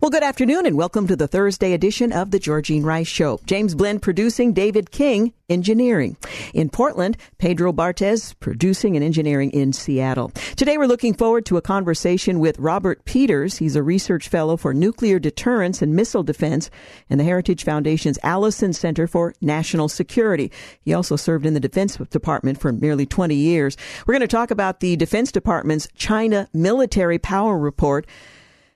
[0.00, 3.38] Well, good afternoon and welcome to the Thursday edition of the Georgene Rice Show.
[3.44, 6.16] James Blend producing, David King engineering.
[6.54, 10.30] In Portland, Pedro Bartez producing and engineering in Seattle.
[10.56, 13.58] Today we're looking forward to a conversation with Robert Peters.
[13.58, 16.70] He's a research fellow for nuclear deterrence and missile defense
[17.10, 20.50] in the Heritage Foundation's Allison Center for National Security.
[20.80, 23.76] He also served in the Defense Department for nearly 20 years.
[24.06, 28.06] We're going to talk about the Defense Department's China Military Power Report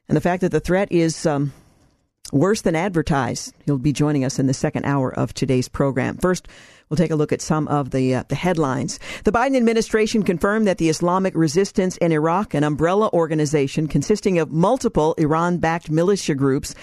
[0.09, 1.53] and the fact that the threat is um,
[2.33, 3.55] worse than advertised.
[3.65, 6.17] He'll be joining us in the second hour of today's program.
[6.19, 6.49] First,
[6.89, 8.99] we'll take a look at some of the uh, the headlines.
[9.25, 14.51] The Biden administration confirmed that the Islamic Resistance in Iraq, an umbrella organization consisting of
[14.51, 16.75] multiple Iran-backed militia groups,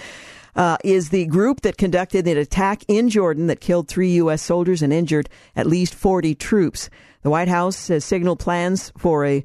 [0.56, 4.42] uh, is the group that conducted an attack in Jordan that killed three U.S.
[4.42, 6.90] soldiers and injured at least 40 troops.
[7.22, 9.44] The White House has signaled plans for a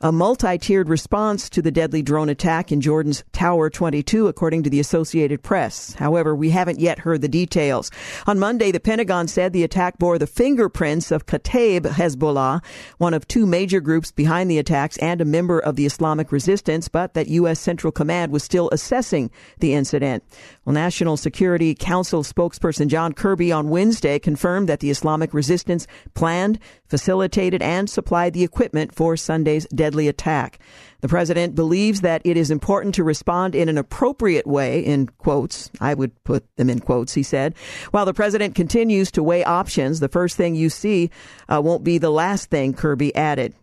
[0.00, 4.78] a multi-tiered response to the deadly drone attack in Jordan's Tower 22, according to the
[4.78, 5.94] Associated Press.
[5.94, 7.90] However, we haven't yet heard the details.
[8.26, 12.62] On Monday, the Pentagon said the attack bore the fingerprints of Kataib Hezbollah,
[12.98, 16.86] one of two major groups behind the attacks and a member of the Islamic resistance,
[16.86, 17.58] but that U.S.
[17.58, 20.22] Central Command was still assessing the incident.
[20.68, 26.58] Well, National Security Council spokesperson John Kirby on Wednesday confirmed that the Islamic resistance planned,
[26.84, 30.58] facilitated, and supplied the equipment for Sunday's deadly attack.
[31.00, 35.70] The president believes that it is important to respond in an appropriate way, in quotes.
[35.80, 37.54] I would put them in quotes, he said.
[37.90, 41.08] While the president continues to weigh options, the first thing you see
[41.48, 43.54] uh, won't be the last thing, Kirby added.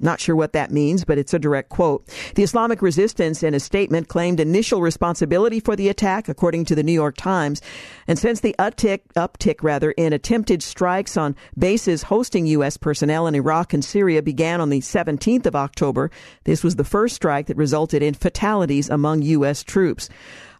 [0.00, 2.06] Not sure what that means, but it's a direct quote.
[2.34, 6.82] The Islamic resistance in a statement claimed initial responsibility for the attack, according to the
[6.82, 7.60] New York Times.
[8.08, 12.76] And since the uptick, uptick rather, in attempted strikes on bases hosting U.S.
[12.76, 16.10] personnel in Iraq and Syria began on the 17th of October,
[16.44, 19.62] this was the first strike that resulted in fatalities among U.S.
[19.62, 20.08] troops.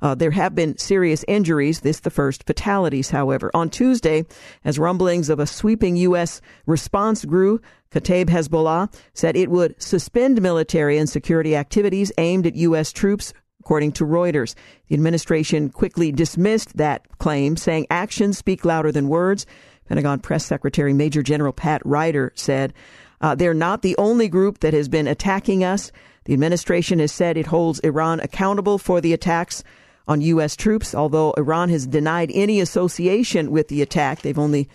[0.02, 1.80] Uh, there have been serious injuries.
[1.80, 3.50] This the first fatalities, however.
[3.54, 4.24] On Tuesday,
[4.64, 6.40] as rumblings of a sweeping U.S.
[6.66, 7.60] response grew,
[7.92, 12.92] Kataib Hezbollah said it would suspend military and security activities aimed at U.S.
[12.92, 14.54] troops according to Reuters.
[14.88, 19.44] The administration quickly dismissed that claim, saying actions speak louder than words.
[19.88, 22.72] Pentagon Press Secretary Major General Pat Ryder said,
[23.20, 25.92] uh, They're not the only group that has been attacking us.
[26.24, 29.64] The administration has said it holds Iran accountable for the attacks
[30.06, 30.56] on U.S.
[30.56, 34.22] troops, although Iran has denied any association with the attack.
[34.22, 34.68] They've only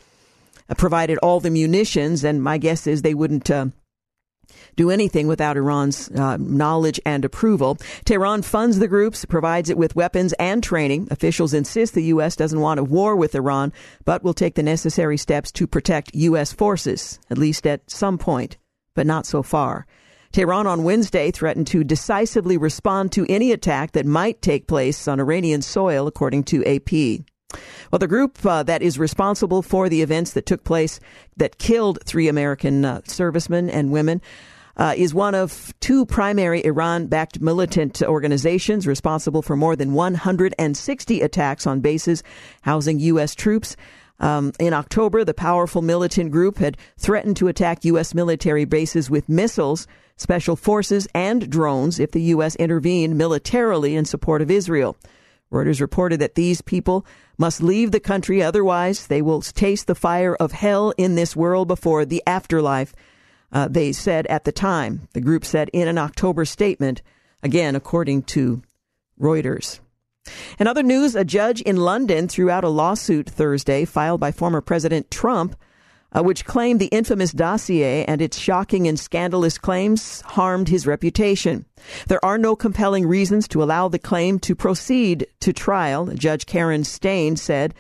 [0.78, 3.50] provided all the munitions, and my guess is they wouldn't.
[3.50, 3.68] Uh,
[4.76, 7.78] do anything without Iran's uh, knowledge and approval.
[8.06, 11.08] Tehran funds the groups, provides it with weapons and training.
[11.12, 12.36] Officials insist the U.S.
[12.36, 13.74] doesn't want a war with Iran,
[14.04, 16.52] but will take the necessary steps to protect U.S.
[16.52, 18.58] forces, at least at some point,
[18.94, 19.88] but not so far.
[20.32, 25.22] Tehran on Wednesday threatened to decisively respond to any attack that might take place on
[25.22, 27.26] Iranian soil, according to AP.
[27.92, 31.00] Well, the group uh, that is responsible for the events that took place
[31.38, 34.22] that killed three American uh, servicemen and women
[34.78, 41.22] uh, is one of two primary Iran backed militant organizations responsible for more than 160
[41.22, 42.24] attacks on bases
[42.64, 43.36] housing U.S.
[43.36, 43.78] troops.
[44.20, 48.14] Um, in October, the powerful militant group had threatened to attack U.S.
[48.14, 52.56] military bases with missiles special forces, and drones if the U.S.
[52.56, 54.96] intervened militarily in support of Israel.
[55.52, 57.06] Reuters reported that these people
[57.38, 61.68] must leave the country, otherwise, they will taste the fire of hell in this world
[61.68, 62.94] before the afterlife,
[63.52, 65.08] uh, they said at the time.
[65.14, 67.02] The group said in an October statement,
[67.44, 68.62] again, according to
[69.20, 69.80] Reuters.
[70.60, 74.62] In other news, a judge in London threw out a lawsuit Thursday filed by former
[74.62, 75.56] President Trump
[76.16, 81.66] uh, which claimed the infamous dossier and its shocking and scandalous claims harmed his reputation.
[82.08, 86.84] There are no compelling reasons to allow the claim to proceed to trial, Judge Karen
[86.84, 87.74] Steyn said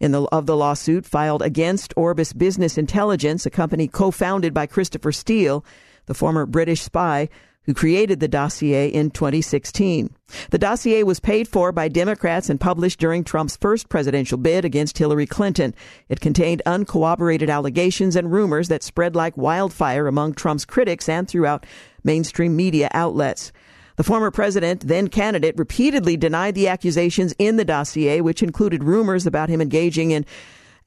[0.00, 5.12] in the, of the lawsuit filed against Orbis Business Intelligence, a company co-founded by Christopher
[5.12, 5.64] Steele,
[6.06, 7.28] the former British spy
[7.66, 10.10] who created the dossier in 2016.
[10.50, 14.98] The dossier was paid for by Democrats and published during Trump's first presidential bid against
[14.98, 15.74] Hillary Clinton.
[16.08, 21.66] It contained uncorroborated allegations and rumors that spread like wildfire among Trump's critics and throughout
[22.04, 23.52] mainstream media outlets.
[23.96, 29.26] The former president, then candidate, repeatedly denied the accusations in the dossier, which included rumors
[29.26, 30.26] about him engaging in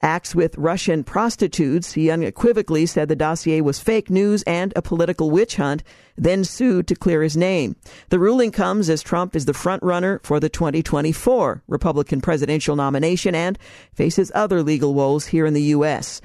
[0.02, 1.92] acts with Russian prostitutes.
[1.92, 5.82] He unequivocally said the dossier was fake news and a political witch hunt,
[6.16, 7.76] then sued to clear his name.
[8.08, 13.58] The ruling comes as Trump is the frontrunner for the 2024 Republican presidential nomination and
[13.92, 16.20] faces other legal woes here in the U.S.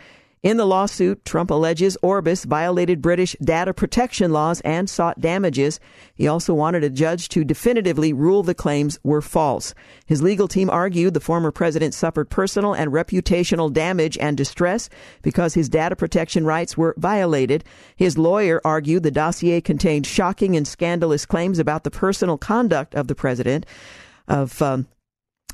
[0.46, 5.80] In the lawsuit, Trump alleges Orbis violated British data protection laws and sought damages.
[6.14, 9.74] He also wanted a judge to definitively rule the claims were false.
[10.06, 14.88] His legal team argued the former president suffered personal and reputational damage and distress
[15.24, 17.64] because his data protection rights were violated.
[17.96, 23.08] His lawyer argued the dossier contained shocking and scandalous claims about the personal conduct of
[23.08, 23.66] the president
[24.28, 24.86] of um,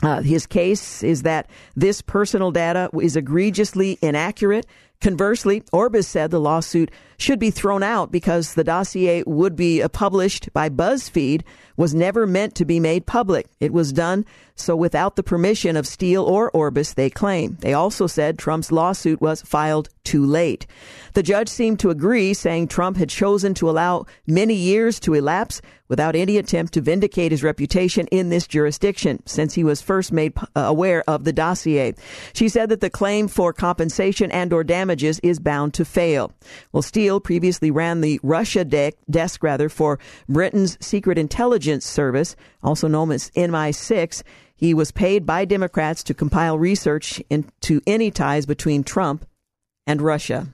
[0.02, 4.66] uh, his case is that this personal data is egregiously inaccurate.
[5.00, 10.52] Conversely, Orbis said the lawsuit should be thrown out because the dossier would be published
[10.54, 11.44] by BuzzFeed
[11.78, 13.48] was never meant to be made public.
[13.60, 14.26] It was done
[14.62, 17.58] so without the permission of Steele or Orbis, they claim.
[17.62, 20.68] They also said Trump's lawsuit was filed too late.
[21.14, 25.62] The judge seemed to agree, saying Trump had chosen to allow many years to elapse
[25.88, 30.34] without any attempt to vindicate his reputation in this jurisdiction since he was first made
[30.38, 31.94] uh, aware of the dossier.
[32.34, 36.32] She said that the claim for compensation and or damages is bound to fail.
[36.72, 40.00] Well, Steele previously ran the Russia de- desk rather for
[40.30, 44.24] Britain's Secret Intelligence Service, also known as MI6.
[44.56, 49.26] He was paid by Democrats to compile research into any ties between Trump
[49.88, 50.48] and Russia.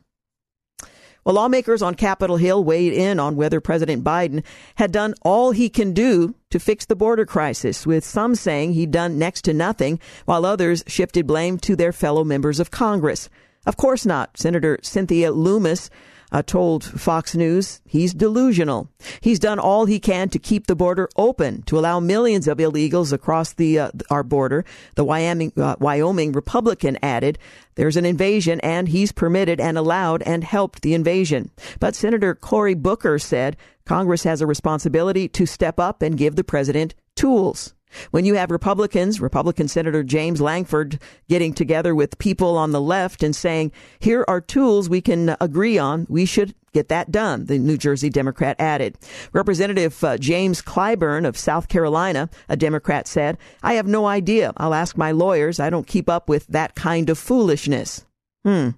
[1.27, 4.45] Well, lawmakers on Capitol Hill weighed in on whether President Biden
[4.75, 8.91] had done all he can do to fix the border crisis, with some saying he'd
[8.91, 13.27] done next to nothing, while others shifted blame to their fellow members of Congress.
[13.65, 14.37] Of course not.
[14.37, 15.89] Senator Cynthia Lummis
[16.31, 18.89] uh, told Fox News he's delusional.
[19.21, 23.13] He's done all he can to keep the border open to allow millions of illegals
[23.13, 24.65] across the uh, our border.
[24.95, 27.37] The Wyoming, uh, Wyoming Republican added,
[27.75, 32.73] "There's an invasion, and he's permitted and allowed and helped the invasion." But Senator Cory
[32.73, 37.73] Booker said Congress has a responsibility to step up and give the president tools.
[38.11, 40.99] When you have Republicans, Republican Senator James Lankford
[41.29, 45.77] getting together with people on the left and saying, here are tools we can agree
[45.77, 48.97] on, we should get that done, the New Jersey Democrat added.
[49.33, 54.53] Representative uh, James Clyburn of South Carolina, a Democrat, said, I have no idea.
[54.57, 55.59] I'll ask my lawyers.
[55.59, 58.06] I don't keep up with that kind of foolishness.
[58.47, 58.69] Hmm.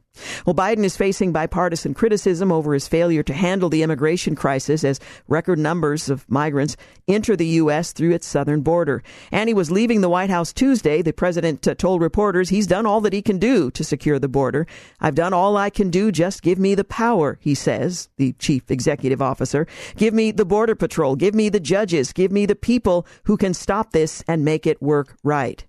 [0.47, 4.99] Well, Biden is facing bipartisan criticism over his failure to handle the immigration crisis as
[5.27, 6.75] record numbers of migrants
[7.07, 7.91] enter the U.S.
[7.91, 9.03] through its southern border.
[9.31, 11.03] And he was leaving the White House Tuesday.
[11.03, 14.27] The president uh, told reporters he's done all that he can do to secure the
[14.27, 14.65] border.
[14.99, 16.11] I've done all I can do.
[16.11, 19.67] Just give me the power, he says, the chief executive officer.
[19.97, 21.15] Give me the border patrol.
[21.15, 22.11] Give me the judges.
[22.11, 25.63] Give me the people who can stop this and make it work right.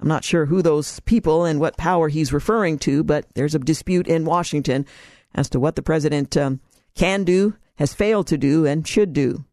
[0.00, 3.58] I'm not sure who those people and what power he's referring to, but there's a
[3.58, 4.86] dispute in Washington
[5.34, 6.60] as to what the president um,
[6.94, 9.44] can do, has failed to do, and should do.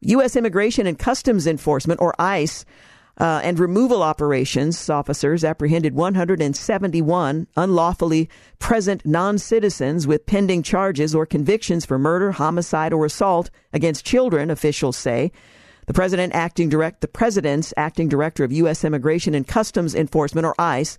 [0.00, 0.36] U.S.
[0.36, 2.64] Immigration and Customs Enforcement, or ICE,
[3.18, 8.28] uh, and removal operations officers apprehended 171 unlawfully
[8.58, 14.50] present non citizens with pending charges or convictions for murder, homicide, or assault against children,
[14.50, 15.30] officials say.
[15.86, 20.54] The president acting direct the president's acting director of US Immigration and Customs Enforcement or
[20.58, 20.98] ICE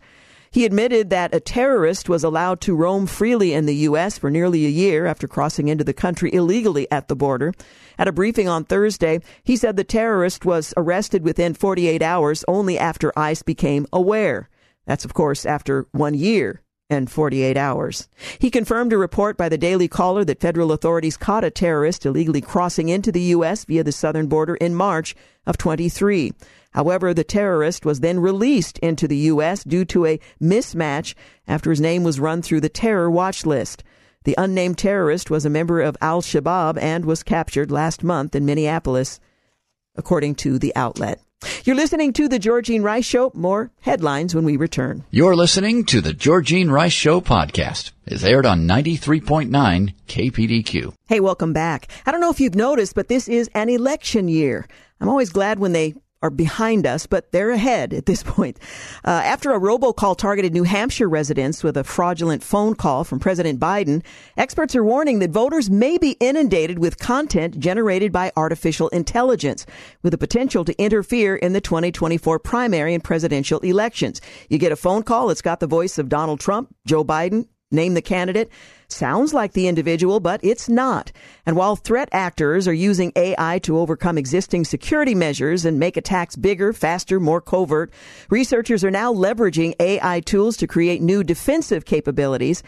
[0.53, 4.19] he admitted that a terrorist was allowed to roam freely in the U.S.
[4.19, 7.53] for nearly a year after crossing into the country illegally at the border.
[7.97, 12.77] At a briefing on Thursday, he said the terrorist was arrested within 48 hours only
[12.77, 14.47] after ICE became aware.
[14.85, 16.62] That's, of course, after one year
[16.93, 18.07] and 48 hours.
[18.39, 22.39] He confirmed a report by the Daily Caller that federal authorities caught a terrorist illegally
[22.39, 23.65] crossing into the U.S.
[23.65, 26.31] via the southern border in March of 23.
[26.71, 29.63] However, the terrorist was then released into the U.S.
[29.63, 31.15] due to a mismatch
[31.47, 33.83] after his name was run through the terror watch list.
[34.23, 38.45] The unnamed terrorist was a member of Al Shabaab and was captured last month in
[38.45, 39.19] Minneapolis,
[39.95, 41.19] according to the outlet.
[41.65, 43.31] You're listening to The Georgene Rice Show.
[43.33, 45.03] More headlines when we return.
[45.11, 47.91] You're listening to The Georgene Rice Show podcast.
[48.05, 50.93] It's aired on 93.9 KPDQ.
[51.07, 51.87] Hey, welcome back.
[52.05, 54.67] I don't know if you've noticed, but this is an election year.
[54.99, 58.57] I'm always glad when they are behind us, but they're ahead at this point.
[59.05, 63.59] Uh, after a robocall targeted New Hampshire residents with a fraudulent phone call from President
[63.59, 64.03] Biden,
[64.37, 69.65] experts are warning that voters may be inundated with content generated by artificial intelligence,
[70.01, 74.21] with the potential to interfere in the 2024 primary and presidential elections.
[74.49, 77.95] You get a phone call, it's got the voice of Donald Trump, Joe Biden, name
[77.95, 78.49] the candidate.
[78.87, 81.11] Sounds like the individual, but it's not.
[81.45, 86.35] And while threat actors are using AI to overcome existing security measures and make attacks
[86.35, 87.91] bigger, faster, more covert,
[88.29, 92.61] researchers are now leveraging AI tools to create new defensive capabilities.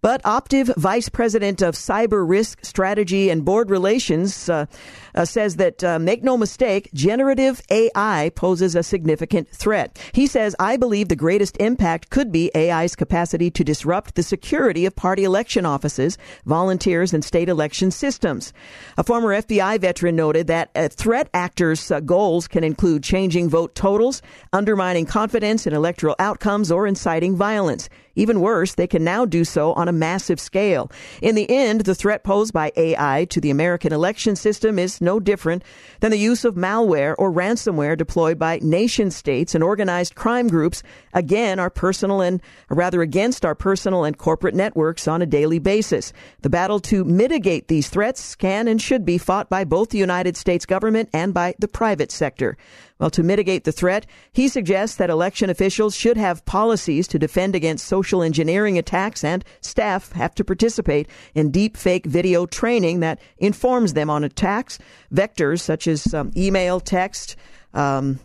[0.00, 4.66] But Optiv Vice President of Cyber Risk Strategy and Board Relations uh,
[5.14, 9.98] uh, says that, uh, make no mistake, generative AI poses a significant threat.
[10.12, 14.86] He says, I believe the greatest impact could be AI's capacity to disrupt the security
[14.86, 18.52] of party election offices, volunteers, and state election systems.
[18.98, 23.74] A former FBI veteran noted that uh, threat actors' uh, goals can include changing vote
[23.74, 24.22] totals,
[24.52, 27.88] undermining confidence in electoral outcomes, or inciting violence.
[28.16, 30.90] Even worse, they can now do so on a massive scale.
[31.22, 35.20] In the end, the threat posed by AI to the American election system is no
[35.20, 35.62] different
[36.00, 40.82] than the use of malware or ransomware deployed by nation states and organized crime groups,
[41.12, 46.12] again, our personal and rather against our personal and corporate networks on a daily basis.
[46.40, 50.36] The battle to mitigate these threats can and should be fought by both the United
[50.36, 52.56] States government and by the private sector.
[52.98, 57.54] Well, to mitigate the threat, he suggests that election officials should have policies to defend
[57.54, 63.20] against social engineering attacks and staff have to participate in deep fake video training that
[63.36, 64.78] informs them on attacks,
[65.12, 67.36] vectors such as um, email, text,
[67.74, 68.18] um,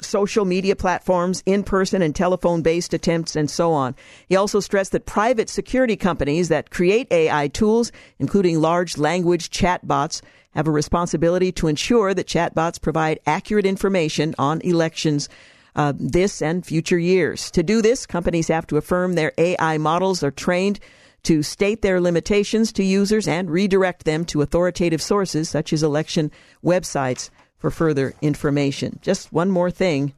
[0.00, 3.94] social media platforms, in person and telephone based attempts, and so on.
[4.28, 10.20] He also stressed that private security companies that create AI tools, including large language chatbots,
[10.52, 15.28] have a responsibility to ensure that chatbots provide accurate information on elections.
[15.76, 17.52] Uh, this and future years.
[17.52, 20.80] To do this, companies have to affirm their AI models are trained
[21.22, 26.32] to state their limitations to users and redirect them to authoritative sources such as election
[26.64, 28.98] websites for further information.
[29.02, 30.14] Just one more thing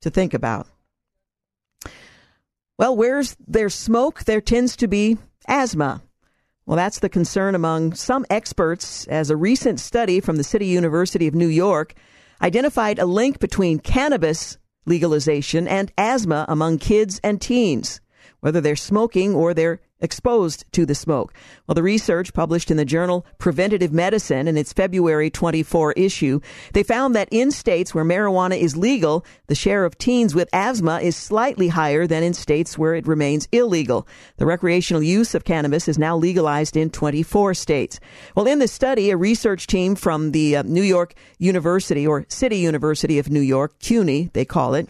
[0.00, 0.66] to think about.
[2.78, 6.02] Well, where's there's smoke, there tends to be asthma.
[6.68, 11.26] Well, that's the concern among some experts as a recent study from the City University
[11.26, 11.94] of New York
[12.42, 18.02] identified a link between cannabis legalization and asthma among kids and teens,
[18.40, 21.34] whether they're smoking or they're exposed to the smoke.
[21.66, 26.40] Well, the research published in the journal Preventative Medicine in its February 24 issue,
[26.72, 31.00] they found that in states where marijuana is legal, the share of teens with asthma
[31.00, 34.06] is slightly higher than in states where it remains illegal.
[34.36, 38.00] The recreational use of cannabis is now legalized in 24 states.
[38.34, 42.58] Well, in the study, a research team from the uh, New York University or City
[42.58, 44.88] University of New York, CUNY, they call it,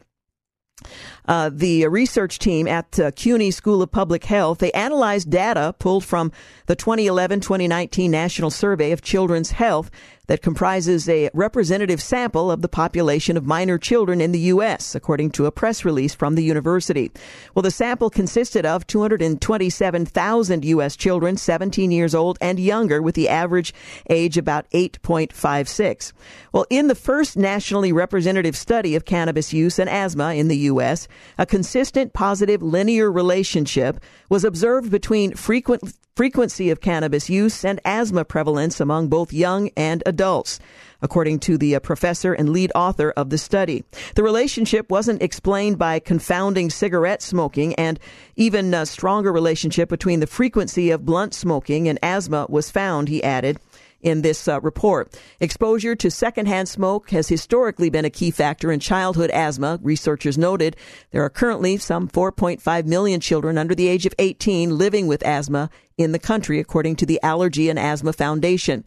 [1.29, 6.05] uh, the research team at uh, CUNY School of Public Health, they analyzed data pulled
[6.05, 6.33] from
[6.67, 9.91] the 2011-2019 National Survey of Children's Health
[10.29, 15.31] that comprises a representative sample of the population of minor children in the U.S., according
[15.33, 17.11] to a press release from the university.
[17.55, 20.97] Well, the sample consisted of 227,000 U.S.
[20.97, 23.73] children 17 years old and younger, with the average
[24.11, 26.13] age about 8.56.
[26.53, 31.09] Well, in the first nationally representative study of cannabis use and asthma in the U.S.,
[31.39, 38.25] a consistent positive linear relationship was observed between frequent frequency of cannabis use and asthma
[38.25, 40.59] prevalence among both young and adults,
[41.01, 43.85] according to the uh, professor and lead author of the study.
[44.17, 48.01] The relationship wasn't explained by confounding cigarette smoking, and
[48.35, 53.23] even a stronger relationship between the frequency of blunt smoking and asthma was found, he
[53.23, 53.61] added
[54.01, 55.19] in this uh, report.
[55.41, 59.79] Exposure to secondhand smoke has historically been a key factor in childhood asthma.
[59.83, 60.77] Researchers noted
[61.11, 65.71] there are currently some 4.5 million children under the age of 18 living with asthma
[65.99, 68.85] in the country, according to the Allergy and Asthma Foundation.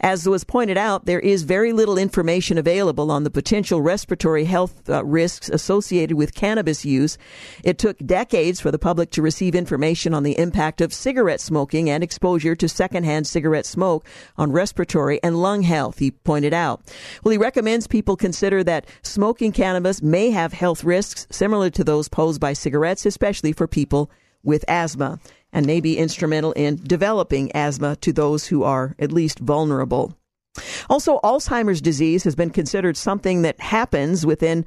[0.00, 4.88] As was pointed out, there is very little information available on the potential respiratory health
[4.88, 7.16] uh, risks associated with cannabis use.
[7.62, 11.88] It took decades for the public to receive information on the impact of cigarette smoking
[11.88, 14.06] and exposure to secondhand cigarette smoke
[14.36, 16.82] on respiratory and lung health, he pointed out.
[17.22, 22.08] Well, he recommends people consider that smoking cannabis may have health risks similar to those
[22.08, 24.10] posed by cigarettes, especially for people
[24.42, 25.18] with asthma
[25.54, 30.12] and may be instrumental in developing asthma to those who are at least vulnerable.
[30.90, 34.66] Also, Alzheimer's disease has been considered something that happens within,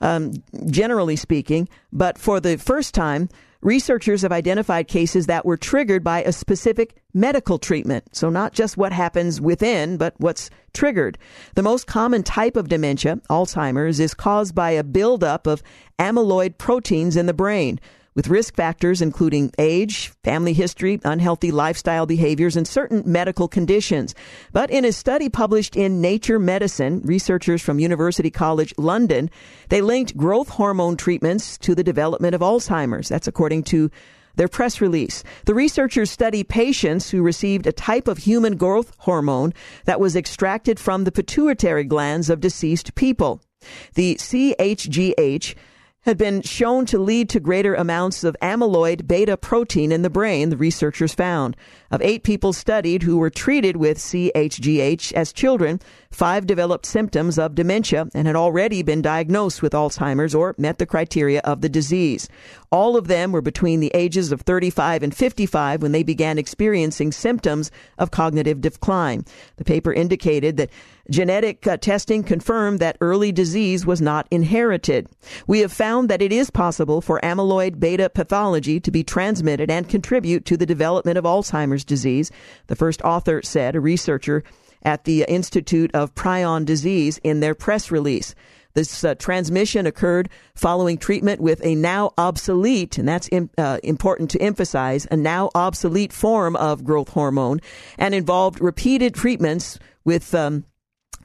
[0.00, 0.32] um,
[0.66, 3.28] generally speaking, but for the first time,
[3.60, 8.04] researchers have identified cases that were triggered by a specific medical treatment.
[8.14, 11.16] So not just what happens within, but what's triggered.
[11.54, 15.62] The most common type of dementia, Alzheimer's, is caused by a buildup of
[15.98, 17.78] amyloid proteins in the brain
[18.14, 24.14] with risk factors including age, family history, unhealthy lifestyle behaviors, and certain medical conditions.
[24.52, 29.30] But in a study published in Nature Medicine, researchers from University College London,
[29.68, 33.08] they linked growth hormone treatments to the development of Alzheimer's.
[33.08, 33.90] That's according to
[34.36, 35.22] their press release.
[35.44, 39.52] The researchers study patients who received a type of human growth hormone
[39.84, 43.42] that was extracted from the pituitary glands of deceased people.
[43.94, 45.54] The CHGH
[46.02, 50.50] had been shown to lead to greater amounts of amyloid beta protein in the brain,
[50.50, 51.56] the researchers found.
[51.90, 55.80] Of eight people studied who were treated with CHGH as children,
[56.10, 60.86] five developed symptoms of dementia and had already been diagnosed with Alzheimer's or met the
[60.86, 62.28] criteria of the disease.
[62.72, 67.12] All of them were between the ages of 35 and 55 when they began experiencing
[67.12, 69.24] symptoms of cognitive decline.
[69.56, 70.70] The paper indicated that
[71.10, 75.08] Genetic uh, testing confirmed that early disease was not inherited.
[75.46, 79.88] We have found that it is possible for amyloid beta pathology to be transmitted and
[79.88, 82.30] contribute to the development of Alzheimer's disease,
[82.68, 84.44] the first author said, a researcher
[84.84, 88.34] at the Institute of Prion Disease, in their press release.
[88.74, 94.30] This uh, transmission occurred following treatment with a now obsolete, and that's in, uh, important
[94.30, 97.60] to emphasize, a now obsolete form of growth hormone,
[97.98, 100.64] and involved repeated treatments with um,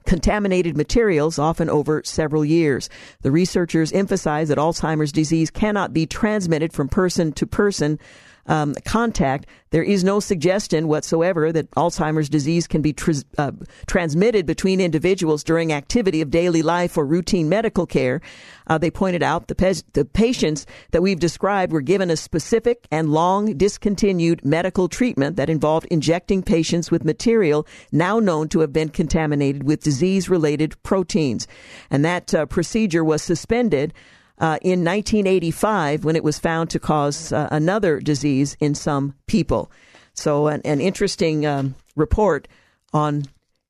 [0.08, 2.90] contaminated materials, often over several years.
[3.22, 8.00] The researchers emphasize that Alzheimer's disease cannot be transmitted from person to person
[8.48, 13.52] um, contact, there is no suggestion whatsoever that Alzheimer's disease can be tr- uh,
[13.86, 18.22] transmitted between individuals during activity of daily life or routine medical care.
[18.68, 22.88] Uh, they pointed out the, pe- the patients that we've described were given a specific
[22.92, 28.72] and long discontinued medical treatment that involved injecting patients with material now known to have
[28.72, 31.48] been contaminated with disease related proteins.
[31.90, 33.94] And that uh, procedure was suspended
[34.40, 39.72] uh, in 1985 when it was found to cause uh, another disease in some people.
[40.14, 42.48] So, an, an interesting um, report
[42.94, 43.26] on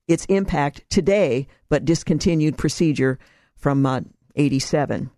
[0.08, 3.20] its impact today, but discontinued procedure
[3.56, 4.02] from uh,
[4.36, 5.10] 87.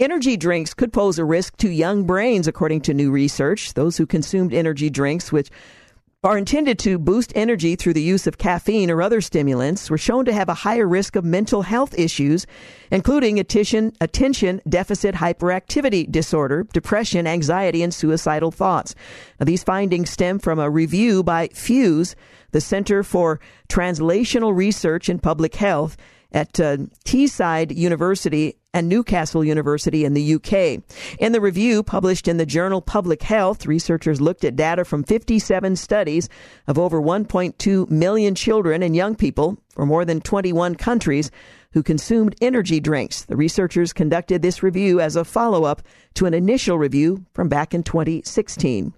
[0.00, 3.74] Energy drinks could pose a risk to young brains, according to new research.
[3.74, 5.50] Those who consumed energy drinks, which
[6.24, 10.24] are intended to boost energy through the use of caffeine or other stimulants were shown
[10.24, 12.44] to have a higher risk of mental health issues,
[12.90, 18.96] including attention, attention deficit hyperactivity disorder, depression, anxiety, and suicidal thoughts.
[19.38, 22.16] Now, these findings stem from a review by FUSE,
[22.50, 23.38] the Center for
[23.68, 25.96] Translational Research in Public Health,
[26.32, 30.82] at uh, Teesside University and Newcastle University in the UK.
[31.18, 35.74] In the review published in the journal Public Health, researchers looked at data from 57
[35.74, 36.28] studies
[36.68, 41.30] of over 1.2 million children and young people from more than 21 countries
[41.72, 43.24] who consumed energy drinks.
[43.24, 45.82] The researchers conducted this review as a follow up
[46.14, 48.94] to an initial review from back in 2016.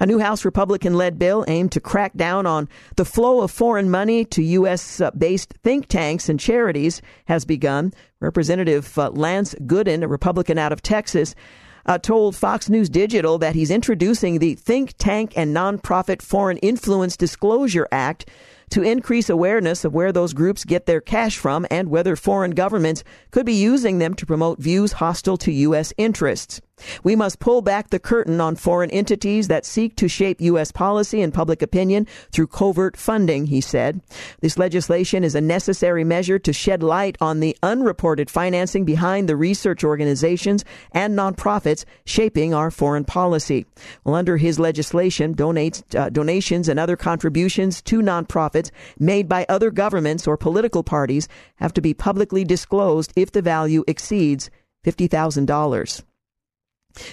[0.00, 3.90] A new House Republican led bill aimed to crack down on the flow of foreign
[3.90, 5.00] money to U.S.
[5.16, 7.92] based think tanks and charities has begun.
[8.20, 11.34] Representative uh, Lance Gooden, a Republican out of Texas,
[11.86, 17.16] uh, told Fox News Digital that he's introducing the Think Tank and Nonprofit Foreign Influence
[17.16, 18.28] Disclosure Act
[18.70, 23.04] to increase awareness of where those groups get their cash from and whether foreign governments
[23.30, 25.92] could be using them to promote views hostile to U.S.
[25.98, 26.60] interests.
[27.02, 30.72] We must pull back the curtain on foreign entities that seek to shape U.S.
[30.72, 34.00] policy and public opinion through covert funding, he said.
[34.40, 39.36] This legislation is a necessary measure to shed light on the unreported financing behind the
[39.36, 43.66] research organizations and nonprofits shaping our foreign policy.
[44.04, 49.70] Well, under his legislation, donates, uh, donations and other contributions to nonprofits made by other
[49.70, 54.50] governments or political parties have to be publicly disclosed if the value exceeds
[54.84, 56.02] $50,000.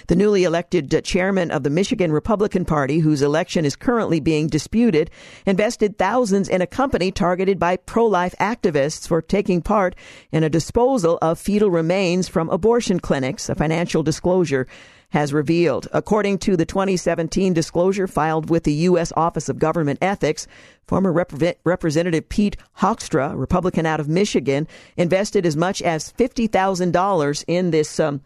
[0.06, 5.10] The newly elected chairman of the Michigan Republican Party, whose election is currently being disputed,
[5.46, 9.94] invested thousands in a company targeted by pro life activists for taking part
[10.30, 14.66] in a disposal of fetal remains from abortion clinics, a financial disclosure
[15.12, 15.86] has revealed.
[15.92, 19.12] According to the 2017 disclosure filed with the U.S.
[19.14, 20.46] Office of Government Ethics,
[20.86, 24.66] former Rep- Representative Pete Hoekstra, Republican out of Michigan,
[24.96, 28.22] invested as much as $50,000 in this um,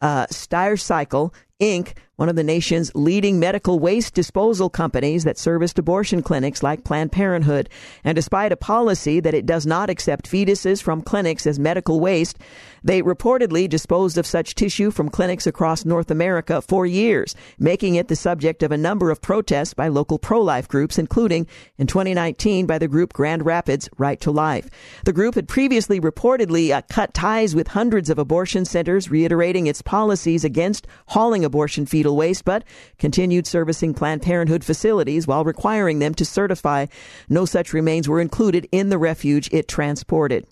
[0.00, 6.22] uh, Stericycle Inc., one of the nation's leading medical waste disposal companies that serviced abortion
[6.22, 7.68] clinics like Planned Parenthood.
[8.04, 12.38] And despite a policy that it does not accept fetuses from clinics as medical waste,
[12.82, 18.08] they reportedly disposed of such tissue from clinics across North America for years, making it
[18.08, 22.78] the subject of a number of protests by local pro-life groups, including in 2019 by
[22.78, 24.68] the group Grand Rapids Right to Life.
[25.04, 29.82] The group had previously reportedly uh, cut ties with hundreds of abortion centers, reiterating its
[29.82, 32.64] policies against hauling abortion fetal waste, but
[32.98, 36.86] continued servicing Planned Parenthood facilities while requiring them to certify
[37.28, 40.46] no such remains were included in the refuge it transported.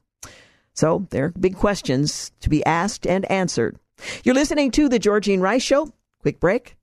[0.76, 3.78] So there are big questions to be asked and answered.
[4.24, 5.90] You're listening to The Georgene Rice Show.
[6.20, 6.76] Quick break,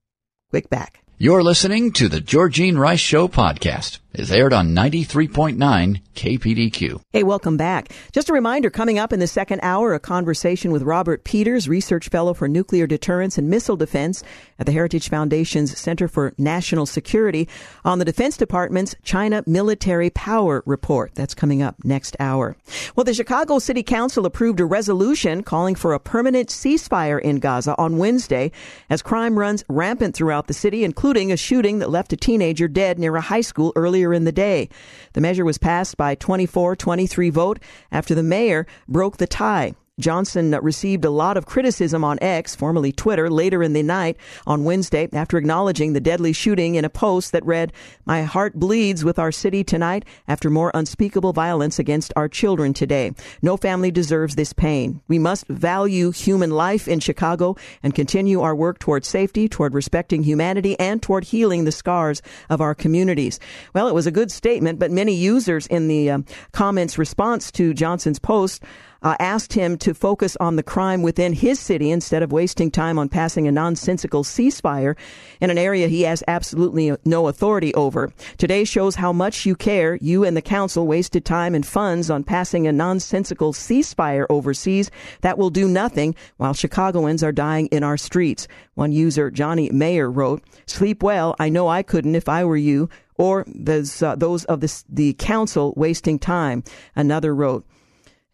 [0.49, 1.03] quick back.
[1.19, 7.01] You're listening to The Georgene Rice Show podcast is aired on 93.9 KPDQ.
[7.11, 7.91] Hey, welcome back.
[8.11, 12.09] Just a reminder coming up in the second hour, a conversation with Robert Peters, Research
[12.09, 14.23] Fellow for Nuclear Deterrence and Missile Defense
[14.59, 17.49] at the Heritage Foundation's Center for National Security
[17.83, 21.11] on the Defense Department's China Military Power Report.
[21.15, 22.55] That's coming up next hour.
[22.95, 27.75] Well, the Chicago City Council approved a resolution calling for a permanent ceasefire in Gaza
[27.79, 28.51] on Wednesday
[28.89, 32.99] as crime runs rampant throughout the city, including a shooting that left a teenager dead
[32.99, 34.69] near a high school earlier earlier in the day.
[35.13, 37.59] The measure was passed by 24 23 vote
[37.91, 39.73] after the mayor broke the tie.
[39.99, 44.63] Johnson received a lot of criticism on X, formerly Twitter, later in the night on
[44.63, 47.71] Wednesday after acknowledging the deadly shooting in a post that read,
[48.03, 53.11] My heart bleeds with our city tonight after more unspeakable violence against our children today.
[53.43, 54.99] No family deserves this pain.
[55.07, 60.23] We must value human life in Chicago and continue our work toward safety, toward respecting
[60.23, 63.39] humanity, and toward healing the scars of our communities.
[63.75, 66.19] Well, it was a good statement, but many users in the uh,
[66.51, 68.63] comments response to Johnson's post
[69.03, 72.97] uh, asked him to focus on the crime within his city instead of wasting time
[72.97, 74.95] on passing a nonsensical ceasefire
[75.41, 78.11] in an area he has absolutely no authority over.
[78.37, 79.95] Today shows how much you care.
[80.01, 84.89] You and the council wasted time and funds on passing a nonsensical ceasefire overseas
[85.21, 88.47] that will do nothing while Chicagoans are dying in our streets.
[88.75, 91.35] One user, Johnny Mayer, wrote, Sleep well.
[91.39, 95.13] I know I couldn't if I were you or those, uh, those of the, the
[95.13, 96.63] council wasting time.
[96.95, 97.65] Another wrote,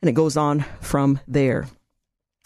[0.01, 1.67] and it goes on from there.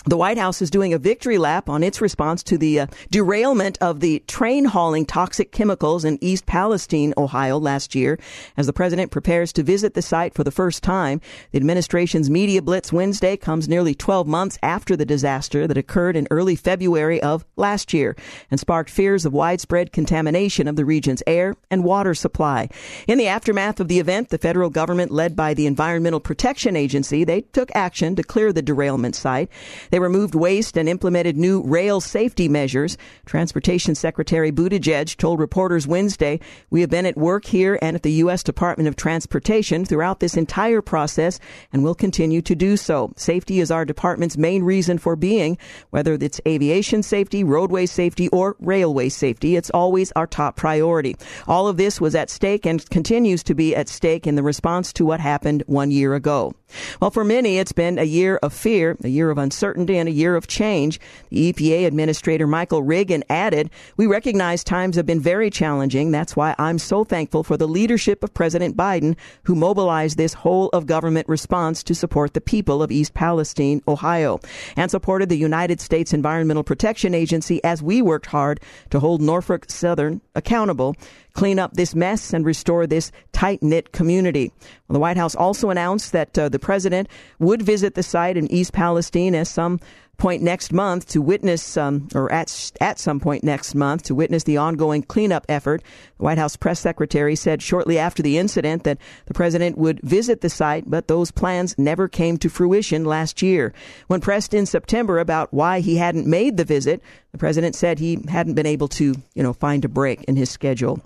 [0.06, 3.78] The White House is doing a victory lap on its response to the uh, derailment
[3.80, 8.20] of the train hauling toxic chemicals in East Palestine, Ohio last year.
[8.58, 12.62] As the president prepares to visit the site for the first time, the administration's media
[12.62, 17.46] blitz Wednesday comes nearly 12 months after the disaster that occurred in early February of
[17.56, 18.14] last year
[18.52, 22.68] and sparked fears of widespread contamination of the region's air and water supply.
[23.08, 27.24] In the aftermath of the event, the federal government led by the Environmental Protection Agency,
[27.24, 29.50] they took action to clear the derailment site.
[29.94, 32.98] They removed waste and implemented new rail safety measures.
[33.28, 36.40] Transportation Secretary Buttigieg told reporters Wednesday,
[36.72, 38.42] We have been at work here and at the U.S.
[38.42, 41.40] Department of Transportation throughout this entire process
[41.72, 43.14] and will continue to do so.
[43.18, 45.60] Safety is our department's main reason for being,
[45.92, 49.56] whether it's aviation safety, roadway safety, or railway safety.
[49.56, 51.16] It's always our top priority.
[51.48, 54.92] All of this was at stake and continues to be at stake in the response
[54.94, 56.56] to what happened one year ago.
[57.00, 60.12] Well, for many, it's been a year of fear, a year of uncertainty, and a
[60.12, 61.00] year of change.
[61.30, 66.12] The EPA Administrator Michael Regan added, We recognize times have been very challenging.
[66.12, 70.70] That's why I'm so thankful for the leadership of President Biden, who mobilized this whole
[70.70, 74.40] of government response to support the people of East Palestine, Ohio,
[74.76, 79.66] and supported the United States Environmental Protection Agency as we worked hard to hold Norfolk
[79.70, 80.96] Southern accountable
[81.34, 84.52] clean up this mess and restore this tight knit community.
[84.88, 88.52] Well, the White House also announced that uh, the president would visit the site in
[88.52, 89.80] East Palestine as some
[90.18, 94.44] point next month to witness, um, or at at some point next month to witness
[94.44, 95.82] the ongoing cleanup effort.
[96.18, 100.42] The White House press secretary said shortly after the incident that the president would visit
[100.42, 103.74] the site, but those plans never came to fruition last year.
[104.08, 108.20] When pressed in September about why he hadn't made the visit, the president said he
[108.30, 111.02] hadn't been able to, you know, find a break in his schedule.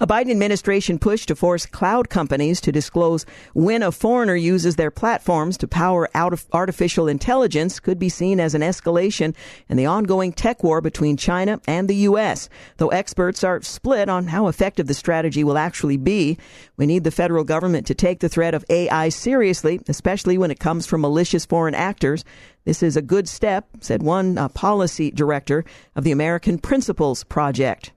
[0.00, 4.90] A Biden administration push to force cloud companies to disclose when a foreigner uses their
[4.90, 9.34] platforms to power out of artificial intelligence could be seen as an escalation
[9.68, 12.48] in the ongoing tech war between China and the U.S.
[12.78, 16.38] Though experts are split on how effective the strategy will actually be,
[16.76, 20.60] we need the federal government to take the threat of AI seriously, especially when it
[20.60, 22.24] comes from malicious foreign actors.
[22.64, 25.64] This is a good step, said one uh, policy director
[25.96, 27.92] of the American Principles Project.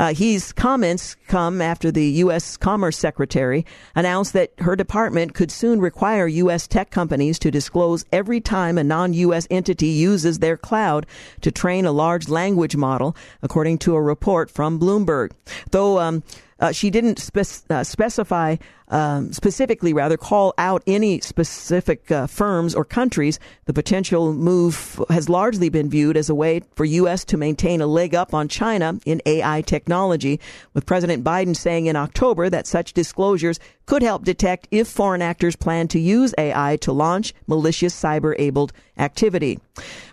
[0.00, 2.56] Uh, his comments come after the U.S.
[2.56, 6.66] Commerce Secretary announced that her department could soon require U.S.
[6.66, 9.46] tech companies to disclose every time a non-U.S.
[9.50, 11.04] entity uses their cloud
[11.42, 15.32] to train a large language model, according to a report from Bloomberg.
[15.70, 16.22] Though um,
[16.60, 18.56] uh, she didn't spe- uh, specify
[18.90, 23.38] um, specifically, rather call out any specific uh, firms or countries.
[23.66, 27.24] The potential move has largely been viewed as a way for U.S.
[27.26, 30.40] to maintain a leg up on China in AI technology,
[30.74, 35.56] with President Biden saying in October that such disclosures could help detect if foreign actors
[35.56, 39.58] plan to use AI to launch malicious cyber-abled activity.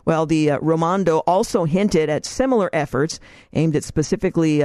[0.05, 3.19] Well, the uh, Raimondo also hinted at similar efforts
[3.53, 4.63] aimed at specifically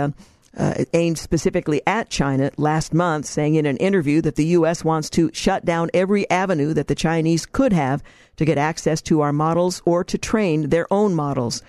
[0.56, 4.84] uh, aimed specifically at China last month, saying in an interview that the U.S.
[4.84, 8.02] wants to shut down every avenue that the Chinese could have
[8.36, 11.62] to get access to our models or to train their own models.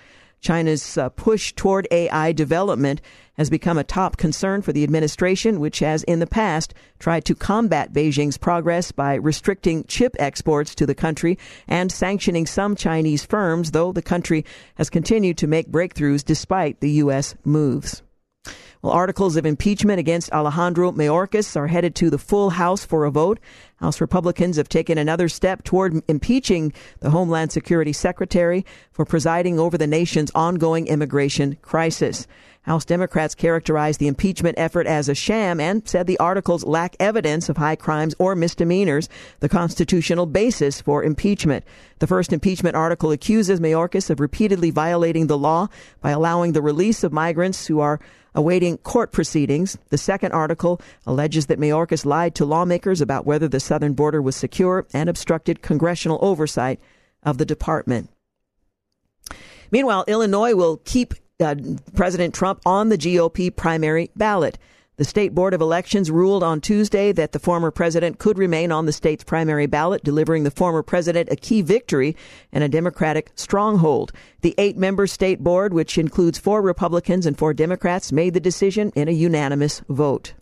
[0.44, 3.00] China's uh, push toward AI development
[3.38, 7.34] has become a top concern for the administration, which has in the past tried to
[7.34, 13.70] combat Beijing's progress by restricting chip exports to the country and sanctioning some Chinese firms,
[13.70, 14.44] though the country
[14.74, 17.34] has continued to make breakthroughs despite the U.S.
[17.42, 18.02] moves.
[18.84, 23.10] Well, articles of impeachment against Alejandro Mayorkas are headed to the full House for a
[23.10, 23.40] vote.
[23.76, 26.70] House Republicans have taken another step toward impeaching
[27.00, 32.26] the Homeland Security Secretary for presiding over the nation's ongoing immigration crisis.
[32.60, 37.48] House Democrats characterized the impeachment effort as a sham and said the articles lack evidence
[37.48, 39.08] of high crimes or misdemeanors,
[39.40, 41.64] the constitutional basis for impeachment.
[42.00, 45.68] The first impeachment article accuses Mayorkas of repeatedly violating the law
[46.02, 47.98] by allowing the release of migrants who are
[48.34, 49.78] awaiting court proceedings.
[49.90, 54.36] The second article alleges that Mayorkas lied to lawmakers about whether the southern border was
[54.36, 56.80] secure and obstructed congressional oversight
[57.22, 58.10] of the department.
[59.70, 61.56] Meanwhile, Illinois will keep uh,
[61.94, 64.58] President Trump on the GOP primary ballot.
[64.96, 68.86] The State Board of Elections ruled on Tuesday that the former president could remain on
[68.86, 72.14] the state's primary ballot, delivering the former president a key victory
[72.52, 74.12] in a Democratic stronghold.
[74.42, 78.92] The eight member state board, which includes four Republicans and four Democrats, made the decision
[78.94, 80.34] in a unanimous vote.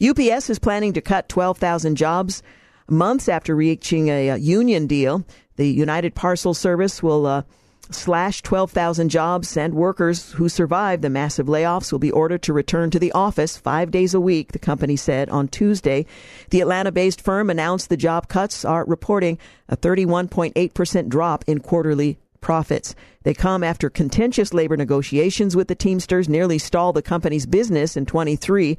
[0.00, 2.44] UPS is planning to cut 12,000 jobs
[2.88, 5.24] months after reaching a, a union deal.
[5.56, 7.42] The United Parcel Service will uh,
[7.90, 12.90] slash 12,000 jobs and workers who survived the massive layoffs will be ordered to return
[12.90, 16.06] to the office five days a week, the company said on Tuesday.
[16.50, 22.18] The Atlanta based firm announced the job cuts are reporting a 31.8% drop in quarterly
[22.44, 22.94] profits.
[23.22, 28.04] They come after contentious labor negotiations with the Teamsters nearly stalled the company's business in
[28.04, 28.76] 23.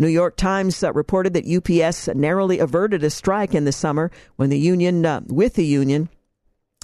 [0.00, 4.50] New York Times uh, reported that UPS narrowly averted a strike in the summer when
[4.50, 6.08] the union, uh, with the union,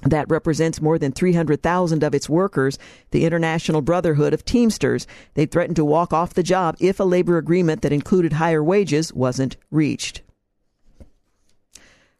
[0.02, 2.78] that represents more than 300,000 of its workers,
[3.10, 5.06] the International Brotherhood of Teamsters.
[5.34, 9.12] They threatened to walk off the job if a labor agreement that included higher wages
[9.12, 10.22] wasn't reached.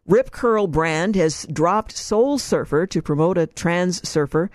[0.06, 4.50] Rip Curl brand has dropped Soul Surfer to promote a trans surfer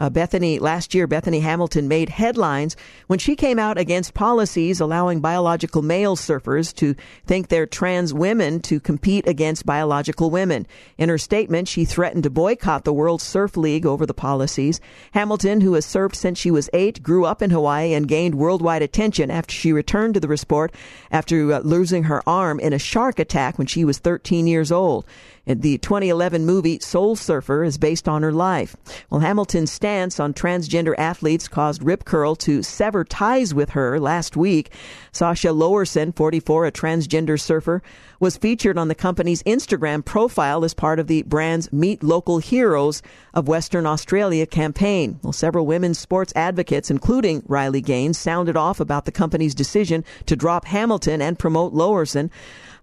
[0.00, 2.74] uh, Bethany, last year, Bethany Hamilton made headlines
[3.06, 8.60] when she came out against policies allowing biological male surfers to think they're trans women
[8.60, 10.66] to compete against biological women.
[10.96, 14.80] In her statement, she threatened to boycott the World Surf League over the policies.
[15.12, 18.82] Hamilton, who has surfed since she was eight, grew up in Hawaii and gained worldwide
[18.82, 20.72] attention after she returned to the sport
[21.10, 25.04] after uh, losing her arm in a shark attack when she was 13 years old.
[25.46, 28.76] Uh, the 2011 movie Soul Surfer is based on her life.
[29.10, 34.36] Well, Hamilton's stance on transgender athletes caused Rip Curl to sever ties with her last
[34.36, 34.72] week.
[35.12, 37.82] Sasha Lowerson, 44, a transgender surfer,
[38.20, 43.02] was featured on the company's Instagram profile as part of the brand's Meet Local Heroes
[43.34, 45.18] of Western Australia campaign.
[45.22, 50.36] Well, several women's sports advocates, including Riley Gaines, sounded off about the company's decision to
[50.36, 52.30] drop Hamilton and promote Lowerson.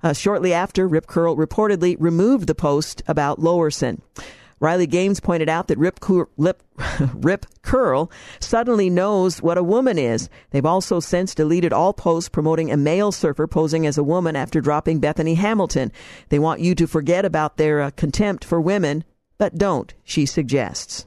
[0.04, 4.02] Uh, shortly after, Rip Curl reportedly removed the post about Lowerson.
[4.60, 6.64] Riley Gaines pointed out that Rip, Cur- Lip,
[7.14, 10.30] Rip Curl suddenly knows what a woman is.
[10.50, 14.60] They've also since deleted all posts promoting a male surfer posing as a woman after
[14.60, 15.92] dropping Bethany Hamilton.
[16.30, 19.04] They want you to forget about their uh, contempt for women,
[19.38, 21.06] but don't, she suggests.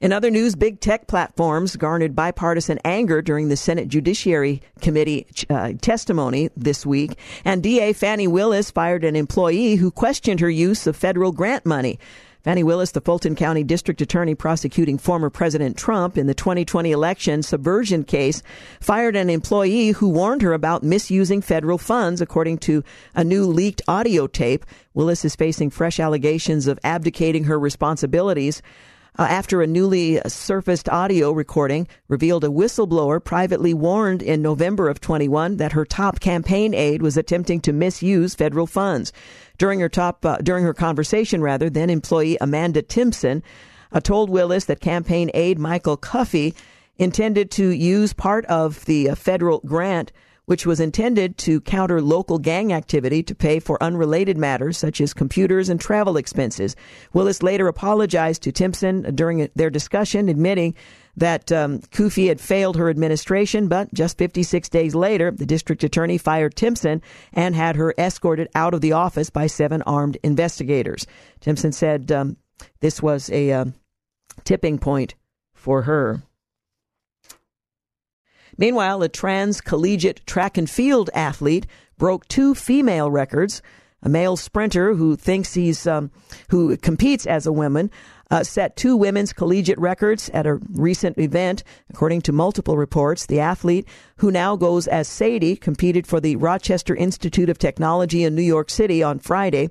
[0.00, 5.72] In other news, big tech platforms garnered bipartisan anger during the Senate Judiciary Committee uh,
[5.80, 10.94] testimony this week, and DA Fani Willis fired an employee who questioned her use of
[10.94, 11.98] federal grant money.
[12.44, 17.42] Fani Willis, the Fulton County District Attorney prosecuting former President Trump in the 2020 election
[17.42, 18.40] subversion case,
[18.80, 22.84] fired an employee who warned her about misusing federal funds, according to
[23.16, 24.64] a new leaked audio tape.
[24.94, 28.62] Willis is facing fresh allegations of abdicating her responsibilities
[29.18, 35.00] uh, after a newly surfaced audio recording revealed a whistleblower privately warned in November of
[35.00, 39.12] 21 that her top campaign aide was attempting to misuse federal funds.
[39.58, 43.42] During her top uh, during her conversation, rather, then employee Amanda Timpson
[43.90, 46.54] uh, told Willis that campaign aide Michael Cuffee
[46.96, 50.12] intended to use part of the uh, federal grant
[50.48, 55.12] which was intended to counter local gang activity to pay for unrelated matters such as
[55.12, 56.74] computers and travel expenses.
[57.12, 60.74] Willis later apologized to Timpson during their discussion, admitting
[61.18, 66.16] that um, Cuffee had failed her administration, but just 56 days later, the district attorney
[66.16, 67.02] fired Timpson
[67.34, 71.06] and had her escorted out of the office by seven armed investigators.
[71.40, 72.38] Timpson said um,
[72.80, 73.64] this was a uh,
[74.44, 75.14] tipping point
[75.52, 76.22] for her.
[78.58, 81.66] Meanwhile, a trans collegiate track and field athlete
[81.96, 83.62] broke two female records.
[84.02, 86.12] A male sprinter who thinks he's um,
[86.50, 87.90] who competes as a woman
[88.30, 91.64] uh, set two women's collegiate records at a recent event.
[91.90, 96.94] According to multiple reports, the athlete, who now goes as Sadie, competed for the Rochester
[96.94, 99.70] Institute of Technology in New York City on Friday.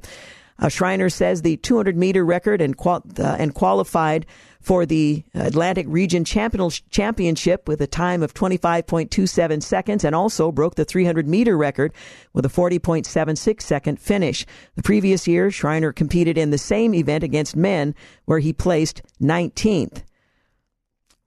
[0.59, 4.25] Uh, Schreiner says the 200 meter record and, qual- uh, and qualified
[4.59, 10.83] for the Atlantic Region Championship with a time of 25.27 seconds and also broke the
[10.83, 11.93] 300 meter record
[12.33, 14.45] with a 40.76 second finish.
[14.75, 20.03] The previous year, Schreiner competed in the same event against men where he placed 19th.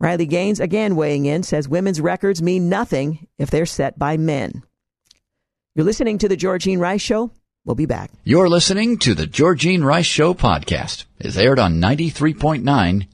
[0.01, 4.63] Riley Gaines, again weighing in, says women's records mean nothing if they're set by men.
[5.75, 7.31] You're listening to The Georgene Rice Show.
[7.71, 8.11] We'll be back.
[8.25, 11.05] You're listening to the Georgene Rice Show podcast.
[11.23, 12.63] It's aired on 93.9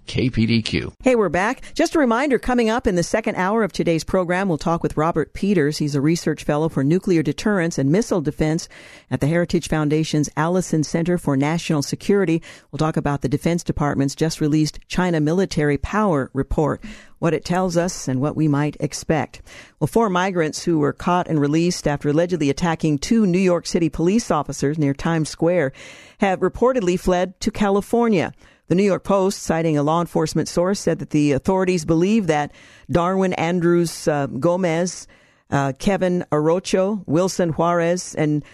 [0.06, 0.92] KPDQ.
[1.02, 1.62] Hey, we're back.
[1.74, 4.96] Just a reminder, coming up in the second hour of today's program, we'll talk with
[4.96, 5.78] Robert Peters.
[5.78, 8.68] He's a research fellow for nuclear deterrence and missile defense
[9.10, 12.40] at the Heritage Foundation's Allison Center for National Security.
[12.70, 16.80] We'll talk about the Defense Department's just released China Military Power Report
[17.18, 19.40] what it tells us and what we might expect.
[19.80, 23.88] Well, four migrants who were caught and released after allegedly attacking two New York City
[23.88, 25.72] police officers near Times Square
[26.18, 28.32] have reportedly fled to California.
[28.68, 32.52] The New York Post, citing a law enforcement source, said that the authorities believe that
[32.90, 35.06] Darwin Andrews uh, Gomez,
[35.50, 38.44] uh, Kevin Arocho, Wilson Juarez, and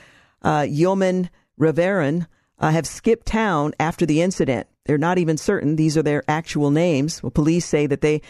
[0.43, 2.27] uh, Yeoman Riveron
[2.59, 4.67] uh, have skipped town after the incident.
[4.85, 7.23] They're not even certain these are their actual names.
[7.23, 8.21] Well, police say that they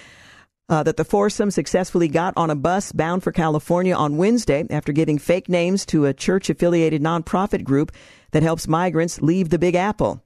[0.68, 4.92] uh, that the foursome successfully got on a bus bound for California on Wednesday after
[4.92, 7.92] giving fake names to a church affiliated nonprofit group
[8.32, 10.22] that helps migrants leave the Big Apple.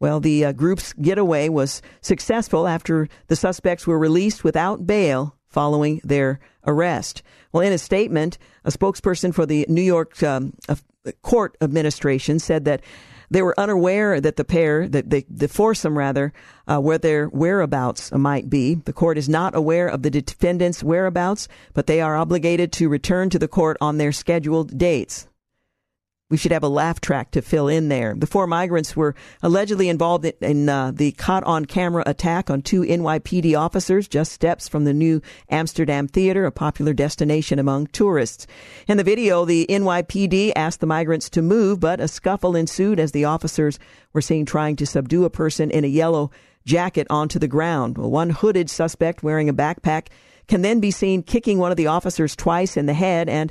[0.00, 6.00] Well, the uh, group's getaway was successful after the suspects were released without bail following
[6.04, 7.22] their arrest.
[7.52, 10.54] Well, in a statement, a spokesperson for the New York um,
[11.22, 12.82] Court Administration said that
[13.30, 16.32] they were unaware that the pair, that the, the foursome rather,
[16.66, 18.74] uh, where their whereabouts might be.
[18.76, 23.30] The court is not aware of the defendants' whereabouts, but they are obligated to return
[23.30, 25.28] to the court on their scheduled dates.
[26.30, 28.14] We should have a laugh track to fill in there.
[28.14, 32.82] The four migrants were allegedly involved in, uh, the caught on camera attack on two
[32.82, 38.46] NYPD officers just steps from the new Amsterdam Theater, a popular destination among tourists.
[38.86, 43.12] In the video, the NYPD asked the migrants to move, but a scuffle ensued as
[43.12, 43.78] the officers
[44.12, 46.30] were seen trying to subdue a person in a yellow
[46.66, 47.96] jacket onto the ground.
[47.96, 50.08] One hooded suspect wearing a backpack
[50.46, 53.50] can then be seen kicking one of the officers twice in the head and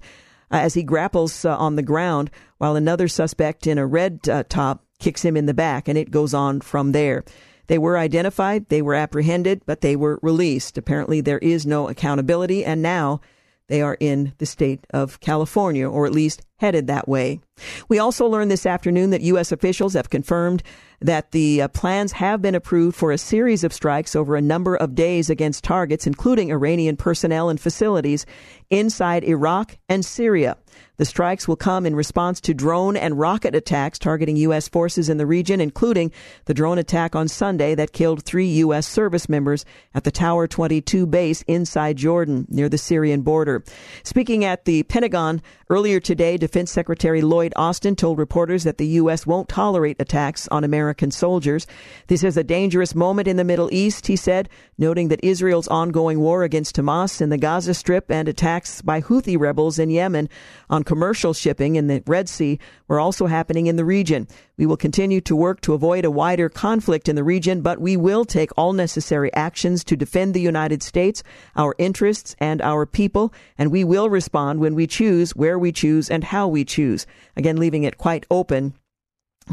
[0.51, 4.43] uh, as he grapples uh, on the ground, while another suspect in a red uh,
[4.49, 7.23] top kicks him in the back, and it goes on from there.
[7.67, 10.77] They were identified, they were apprehended, but they were released.
[10.77, 13.19] Apparently, there is no accountability, and now
[13.67, 17.41] they are in the state of California, or at least headed that way.
[17.89, 19.51] We also learned this afternoon that U.S.
[19.51, 20.63] officials have confirmed
[21.01, 24.75] that the uh, plans have been approved for a series of strikes over a number
[24.75, 28.25] of days against targets, including Iranian personnel and facilities
[28.69, 30.57] inside Iraq and Syria.
[30.97, 34.67] The strikes will come in response to drone and rocket attacks targeting U.S.
[34.67, 36.11] forces in the region, including
[36.45, 38.87] the drone attack on Sunday that killed three U.S.
[38.87, 39.63] service members
[39.93, 43.63] at the Tower 22 base inside Jordan near the Syrian border.
[44.03, 49.27] Speaking at the Pentagon earlier today, Defense Secretary Lloyd Austin told reporters that the U.S.
[49.27, 51.67] won't tolerate attacks on American soldiers.
[52.07, 56.19] This is a dangerous moment in the Middle East, he said, noting that Israel's ongoing
[56.19, 60.27] war against Hamas in the Gaza Strip and attacks by Houthi rebels in Yemen
[60.69, 64.27] on commercial shipping in the Red Sea were also happening in the region.
[64.57, 67.95] We will continue to work to avoid a wider conflict in the region, but we
[67.95, 71.23] will take all necessary actions to defend the United States,
[71.55, 76.09] our interests, and our people, and we will respond when we choose, where we choose,
[76.09, 77.05] and how we choose.
[77.35, 78.73] Again, leaving it quite open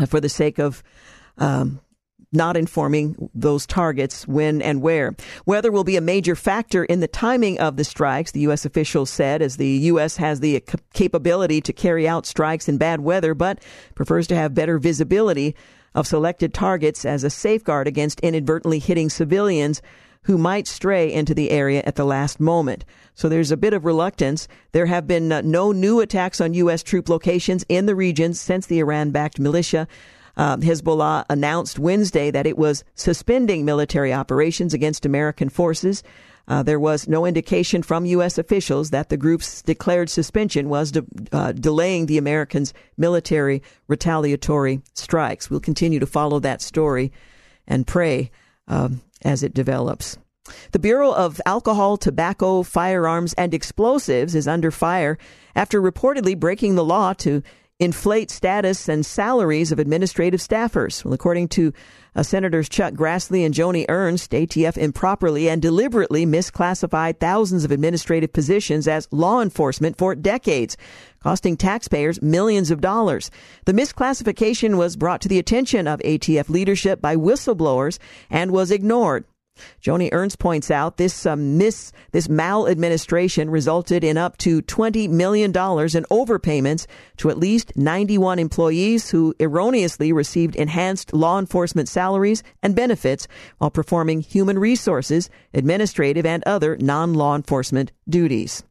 [0.06, 0.82] for the sake of
[1.38, 1.80] um,
[2.34, 5.14] not informing those targets when and where.
[5.46, 8.64] Weather will be a major factor in the timing of the strikes, the U.S.
[8.64, 10.16] officials said, as the U.S.
[10.16, 13.62] has the capability to carry out strikes in bad weather, but
[13.94, 15.54] prefers to have better visibility
[15.94, 19.80] of selected targets as a safeguard against inadvertently hitting civilians
[20.24, 22.84] who might stray into the area at the last moment.
[23.14, 24.48] So there's a bit of reluctance.
[24.72, 26.82] There have been uh, no new attacks on U.S.
[26.82, 29.86] troop locations in the region since the Iran backed militia
[30.36, 36.02] uh, Hezbollah announced Wednesday that it was suspending military operations against American forces.
[36.46, 38.36] Uh, there was no indication from U.S.
[38.36, 45.48] officials that the group's declared suspension was de- uh, delaying the Americans' military retaliatory strikes.
[45.48, 47.12] We'll continue to follow that story
[47.66, 48.30] and pray
[48.68, 50.18] um, as it develops.
[50.72, 55.16] The Bureau of Alcohol, Tobacco, Firearms, and Explosives is under fire
[55.54, 57.42] after reportedly breaking the law to
[57.80, 61.04] inflate status and salaries of administrative staffers.
[61.04, 61.72] Well, according to
[62.14, 68.32] uh, Senators Chuck Grassley and Joni Ernst, ATF improperly and deliberately misclassified thousands of administrative
[68.32, 70.76] positions as law enforcement for decades,
[71.20, 73.30] costing taxpayers millions of dollars.
[73.64, 77.98] The misclassification was brought to the attention of ATF leadership by whistleblowers
[78.30, 79.24] and was ignored.
[79.82, 85.50] Joni Ernst points out this uh, mis this maladministration resulted in up to $20 million
[85.50, 86.86] in overpayments
[87.18, 93.28] to at least 91 employees who erroneously received enhanced law enforcement salaries and benefits
[93.58, 98.64] while performing human resources, administrative, and other non-law enforcement duties.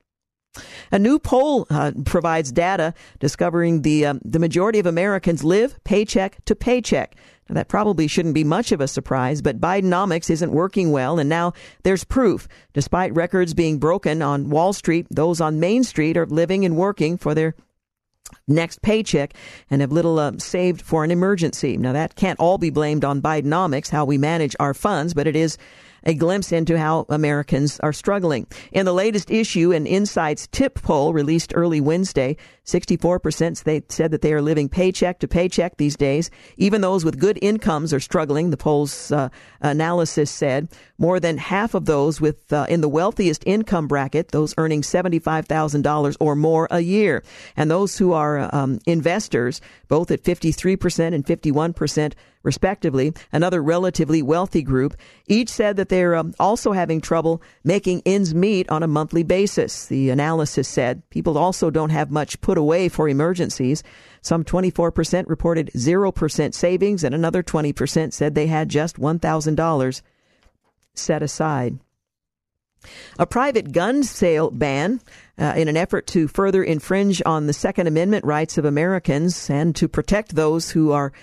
[0.92, 6.44] A new poll uh, provides data discovering the um, the majority of Americans live paycheck
[6.46, 7.16] to paycheck.
[7.50, 11.30] Now, that probably shouldn't be much of a surprise, but Bidenomics isn't working well, and
[11.30, 12.48] now there's proof.
[12.74, 17.18] Despite records being broken on Wall Street, those on Main Street are living and working
[17.18, 17.56] for their
[18.48, 19.34] next paycheck
[19.70, 21.78] and have little uh, saved for an emergency.
[21.78, 25.36] Now, that can't all be blamed on Bidenomics, how we manage our funds, but it
[25.36, 25.58] is
[26.06, 28.48] a glimpse into how Americans are struggling.
[28.72, 32.36] In the latest issue, an Insights TIPP poll released early Wednesday,
[32.66, 36.32] 64% they said that they are living paycheck to paycheck these days.
[36.58, 39.30] Even those with good incomes are struggling, the poll's uh,
[39.62, 40.70] analysis said.
[40.98, 46.18] More than half of those with uh, in the wealthiest income bracket, those earning $75,000
[46.20, 47.24] or more a year.
[47.58, 54.62] And those who are um, investors, both at 53% and 51%, respectively, another relatively wealthy
[54.62, 54.96] group,
[55.28, 59.88] each said that they're um, also having trouble making ends meet on a monthly basis.
[59.88, 63.84] The analysis said people also don't have much put away for emergencies.
[64.22, 70.02] Some 24% reported 0% savings, and another 20% said they had just $1,000
[70.94, 71.80] set aside.
[73.18, 75.00] A private gun sale ban
[75.38, 79.76] uh, in an effort to further infringe on the Second Amendment rights of Americans and
[79.76, 81.14] to protect those who are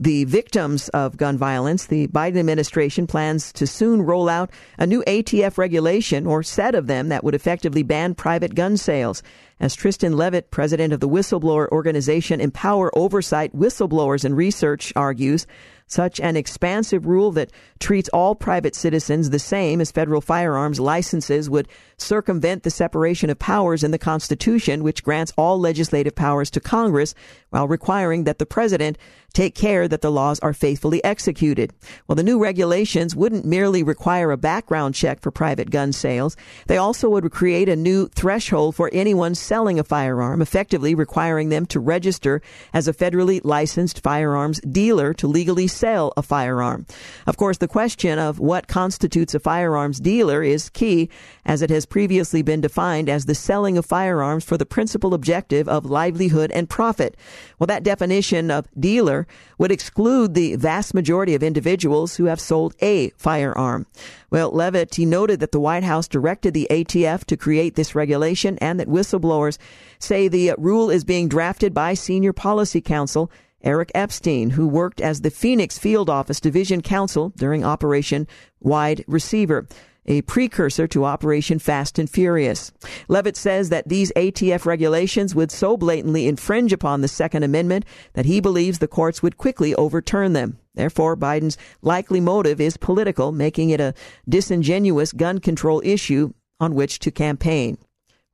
[0.00, 5.04] the victims of gun violence, the Biden administration plans to soon roll out a new
[5.06, 9.22] ATF regulation or set of them that would effectively ban private gun sales.
[9.60, 15.46] As Tristan Leavitt, president of the whistleblower organization Empower Oversight Whistleblowers and Research, argues,
[15.86, 21.50] such an expansive rule that treats all private citizens the same as federal firearms licenses
[21.50, 26.60] would circumvent the separation of powers in the Constitution, which grants all legislative powers to
[26.60, 27.14] Congress
[27.50, 28.96] while requiring that the president
[29.32, 31.72] take care that the laws are faithfully executed.
[32.06, 36.36] Well, the new regulations wouldn't merely require a background check for private gun sales.
[36.66, 41.66] They also would create a new threshold for anyone selling a firearm, effectively requiring them
[41.66, 42.42] to register
[42.72, 46.86] as a federally licensed firearms dealer to legally sell a firearm.
[47.26, 51.08] Of course, the question of what constitutes a firearms dealer is key,
[51.50, 55.68] as it has previously been defined as the selling of firearms for the principal objective
[55.68, 57.16] of livelihood and profit.
[57.58, 59.26] Well, that definition of dealer
[59.58, 63.88] would exclude the vast majority of individuals who have sold a firearm.
[64.30, 68.56] Well, Leavitt, he noted that the White House directed the ATF to create this regulation
[68.58, 69.58] and that whistleblowers
[69.98, 73.28] say the rule is being drafted by senior policy counsel
[73.64, 78.28] Eric Epstein, who worked as the Phoenix Field Office Division Counsel during Operation
[78.60, 79.66] Wide Receiver
[80.10, 82.72] a precursor to Operation Fast and Furious.
[83.06, 87.84] Leavitt says that these ATF regulations would so blatantly infringe upon the Second Amendment
[88.14, 90.58] that he believes the courts would quickly overturn them.
[90.74, 93.94] Therefore, Biden's likely motive is political, making it a
[94.28, 97.78] disingenuous gun control issue on which to campaign.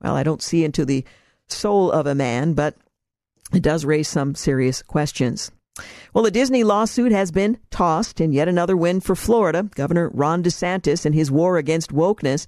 [0.01, 1.05] Well, I don't see into the
[1.47, 2.75] soul of a man, but
[3.53, 5.53] it does raise some serious questions.
[6.13, 9.69] Well, the Disney lawsuit has been tossed, and yet another win for Florida.
[9.75, 12.47] Governor Ron DeSantis and his war against wokeness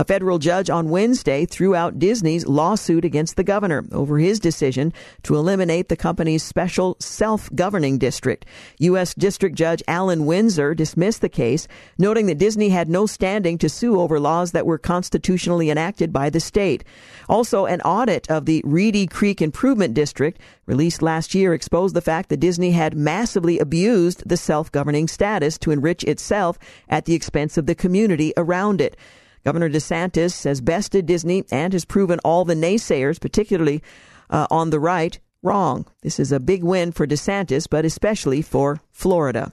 [0.00, 4.94] A federal judge on Wednesday threw out Disney's lawsuit against the governor over his decision
[5.24, 8.46] to eliminate the company's special self-governing district.
[8.78, 9.12] U.S.
[9.12, 14.00] District Judge Allen Windsor dismissed the case, noting that Disney had no standing to sue
[14.00, 16.82] over laws that were constitutionally enacted by the state.
[17.28, 22.30] Also, an audit of the Reedy Creek Improvement District released last year exposed the fact
[22.30, 27.66] that Disney had massively abused the self-governing status to enrich itself at the expense of
[27.66, 28.96] the community around it.
[29.44, 33.82] Governor DeSantis has bested Disney and has proven all the naysayers, particularly
[34.28, 35.86] uh, on the right, wrong.
[36.02, 39.52] This is a big win for DeSantis, but especially for Florida.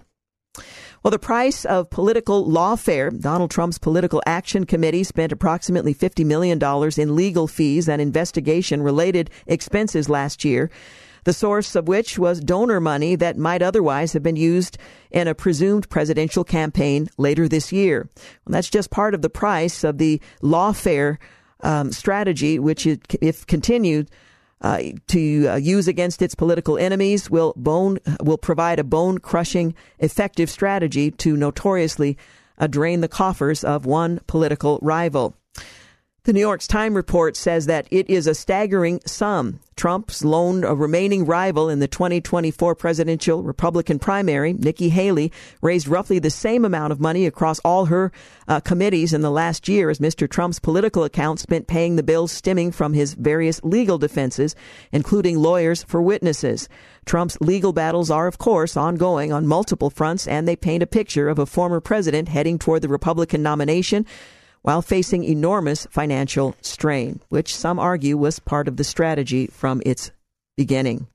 [1.04, 6.60] Well, the price of political lawfare, Donald Trump's political action committee spent approximately $50 million
[6.98, 10.70] in legal fees and investigation related expenses last year
[11.28, 14.78] the source of which was donor money that might otherwise have been used
[15.12, 18.10] in a presumed presidential campaign later this year.
[18.16, 21.18] Well, that's just part of the price of the lawfare
[21.60, 24.10] um, strategy, which, it, if continued,
[24.62, 29.76] uh, to uh, use against its political enemies will bone will provide a bone crushing
[30.00, 32.18] effective strategy to notoriously
[32.58, 35.36] uh, drain the coffers of one political rival.
[36.28, 39.62] The New York Times report says that it is a staggering sum.
[39.78, 46.30] Trump's lone remaining rival in the 2024 presidential Republican primary, Nikki Haley, raised roughly the
[46.30, 48.12] same amount of money across all her
[48.50, 50.30] uh, committees in the last year as Mr.
[50.30, 54.54] Trump's political account spent paying the bills stemming from his various legal defenses,
[54.92, 56.68] including lawyers for witnesses.
[57.06, 61.30] Trump's legal battles are, of course, ongoing on multiple fronts, and they paint a picture
[61.30, 64.06] of a former president heading toward the Republican nomination
[64.68, 70.12] while facing enormous financial strain, which some argue was part of the strategy from its
[70.58, 71.08] beginning.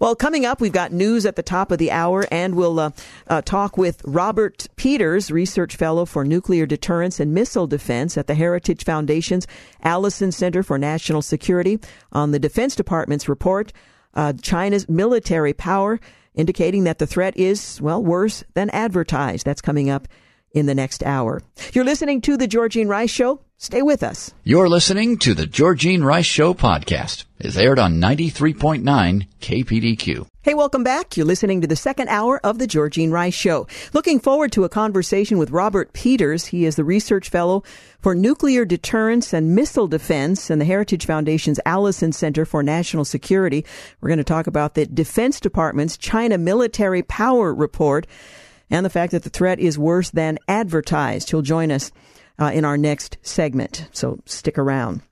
[0.00, 2.90] Well, coming up, we've got news at the top of the hour, and we'll uh,
[3.28, 8.34] uh, talk with Robert Peters, Research Fellow for Nuclear Deterrence and Missile Defense at the
[8.34, 9.46] Heritage Foundation's
[9.84, 11.78] Allison Center for National Security,
[12.10, 13.72] on the Defense Department's report,
[14.14, 16.00] uh, China's military power,
[16.34, 19.46] indicating that the threat is, well, worse than advertised.
[19.46, 20.08] That's coming up
[20.52, 21.42] in the next hour.
[21.72, 23.40] You're listening to The Georgene Rice Show.
[23.60, 24.32] Stay with us.
[24.44, 27.24] You're listening to The Georgene Rice Show podcast.
[27.40, 30.26] It's aired on 93.9 KPDQ.
[30.42, 31.16] Hey, welcome back.
[31.16, 33.66] You're listening to the second hour of The Georgene Rice Show.
[33.92, 36.46] Looking forward to a conversation with Robert Peters.
[36.46, 37.64] He is the research fellow
[38.00, 43.64] for nuclear deterrence and missile defense in the Heritage Foundation's Allison Center for National Security.
[44.00, 48.06] We're going to talk about the Defense Department's China Military Power Report
[48.70, 51.30] and the fact that the threat is worse than advertised.
[51.30, 51.90] He'll join us
[52.38, 55.02] uh, in our next segment, so stick around.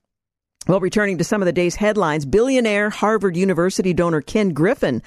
[0.69, 5.03] Well, returning to some of the day's headlines, billionaire Harvard University donor Ken Griffin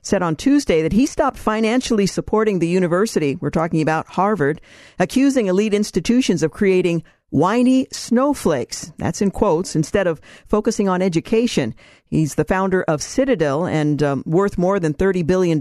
[0.00, 4.60] said on Tuesday that he stopped financially supporting the university, we're talking about Harvard,
[4.98, 8.92] accusing elite institutions of creating whiny snowflakes.
[8.98, 11.74] That's in quotes, instead of focusing on education.
[12.04, 15.60] He's the founder of Citadel and um, worth more than $30 billion.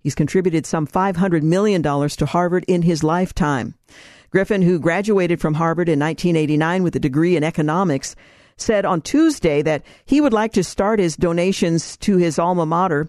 [0.00, 3.74] He's contributed some $500 million to Harvard in his lifetime.
[4.30, 8.16] Griffin, who graduated from Harvard in 1989 with a degree in economics,
[8.56, 13.08] said on Tuesday that he would like to start his donations to his alma mater,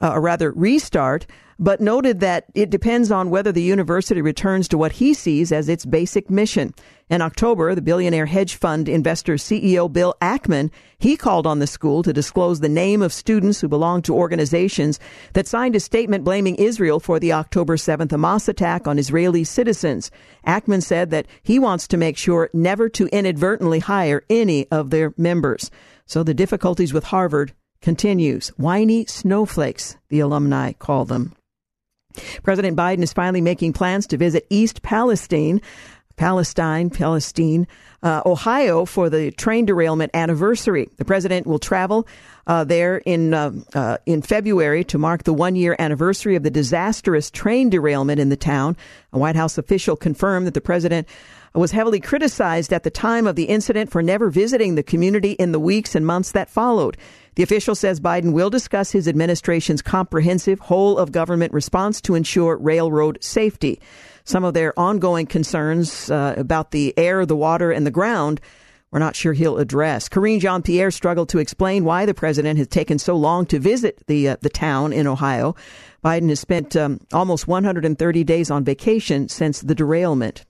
[0.00, 1.26] uh, or rather restart,
[1.58, 5.68] but noted that it depends on whether the university returns to what he sees as
[5.68, 6.72] its basic mission.
[7.10, 12.02] In October, the billionaire hedge fund investor CEO Bill Ackman, he called on the school
[12.04, 15.00] to disclose the name of students who belong to organizations
[15.32, 20.12] that signed a statement blaming Israel for the October 7th Hamas attack on Israeli citizens.
[20.46, 25.12] Ackman said that he wants to make sure never to inadvertently hire any of their
[25.16, 25.70] members.
[26.06, 28.48] So the difficulties with Harvard continues.
[28.50, 31.34] Whiny snowflakes, the alumni call them.
[32.42, 35.60] President Biden is finally making plans to visit East Palestine,
[36.16, 37.66] Palestine, Palestine,
[38.02, 40.88] uh, Ohio for the train derailment anniversary.
[40.96, 42.06] The president will travel
[42.46, 46.50] uh, there in uh, uh in February to mark the one year anniversary of the
[46.50, 48.76] disastrous train derailment in the town.
[49.12, 51.08] A White House official confirmed that the president
[51.54, 55.52] was heavily criticized at the time of the incident for never visiting the community in
[55.52, 56.96] the weeks and months that followed.
[57.38, 62.56] The official says Biden will discuss his administration's comprehensive whole of government response to ensure
[62.56, 63.80] railroad safety.
[64.24, 68.40] Some of their ongoing concerns uh, about the air, the water, and the ground
[68.90, 70.08] we're not sure he'll address.
[70.08, 74.02] Karine Jean Pierre struggled to explain why the president has taken so long to visit
[74.08, 75.54] the uh, the town in Ohio.
[76.04, 80.44] Biden has spent um, almost 130 days on vacation since the derailment.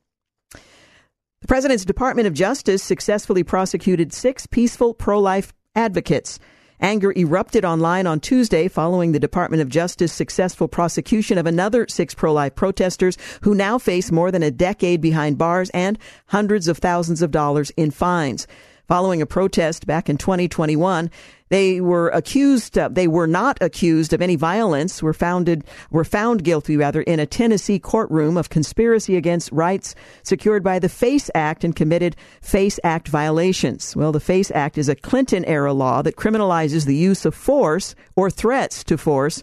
[0.52, 6.38] The president's Department of Justice successfully prosecuted six peaceful pro life advocates
[6.80, 12.14] Anger erupted online on Tuesday following the Department of Justice successful prosecution of another six
[12.14, 17.20] pro-life protesters who now face more than a decade behind bars and hundreds of thousands
[17.20, 18.46] of dollars in fines.
[18.88, 21.10] Following a protest back in 2021,
[21.50, 26.42] they were accused, uh, they were not accused of any violence, were founded, were found
[26.42, 31.64] guilty rather in a Tennessee courtroom of conspiracy against rights secured by the FACE Act
[31.64, 33.94] and committed FACE Act violations.
[33.94, 37.94] Well, the FACE Act is a Clinton era law that criminalizes the use of force
[38.16, 39.42] or threats to force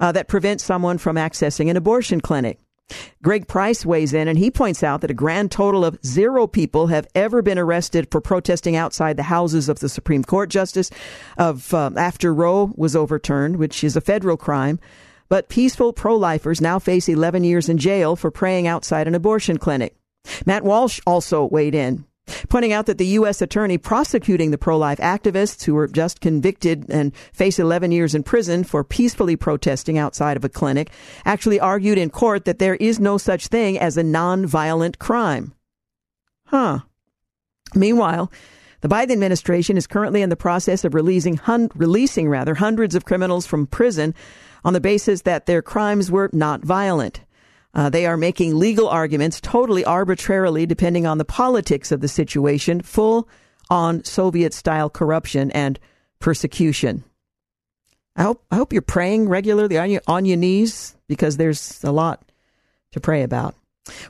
[0.00, 2.58] uh, that prevents someone from accessing an abortion clinic.
[3.22, 6.86] Greg Price weighs in and he points out that a grand total of zero people
[6.88, 10.90] have ever been arrested for protesting outside the houses of the Supreme Court justice
[11.36, 14.78] of uh, after Roe was overturned, which is a federal crime.
[15.28, 19.94] But peaceful pro-lifers now face 11 years in jail for praying outside an abortion clinic.
[20.46, 22.04] Matt Walsh also weighed in
[22.48, 23.42] pointing out that the U.S.
[23.42, 28.64] attorney prosecuting the pro-life activists who were just convicted and face 11 years in prison
[28.64, 30.90] for peacefully protesting outside of a clinic
[31.24, 35.54] actually argued in court that there is no such thing as a non-violent crime.
[36.46, 36.80] Huh.
[37.74, 38.32] Meanwhile,
[38.80, 43.04] the Biden administration is currently in the process of releasing, hun- releasing rather hundreds of
[43.04, 44.14] criminals from prison
[44.64, 47.20] on the basis that their crimes were not violent.
[47.74, 52.80] Uh, they are making legal arguments totally arbitrarily, depending on the politics of the situation,
[52.80, 53.28] full
[53.70, 55.78] on Soviet style corruption and
[56.18, 57.04] persecution.
[58.16, 61.92] I hope, I hope you're praying regularly on your, on your knees because there's a
[61.92, 62.32] lot
[62.92, 63.54] to pray about.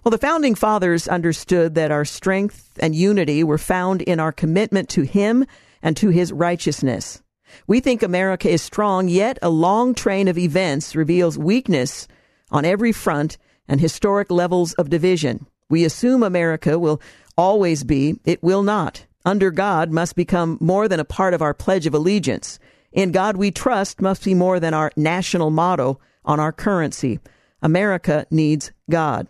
[0.03, 4.89] Well, the founding fathers understood that our strength and unity were found in our commitment
[4.91, 5.45] to Him
[5.83, 7.23] and to His righteousness.
[7.67, 12.09] We think America is strong, yet a long train of events reveals weakness
[12.51, 13.37] on every front
[13.69, 15.47] and historic levels of division.
[15.71, 17.01] We assume America will
[17.37, 19.05] always be, it will not.
[19.25, 22.59] Under God must become more than a part of our Pledge of Allegiance.
[22.93, 27.21] In God we trust must be more than our national motto on our currency.
[27.61, 29.29] America needs God.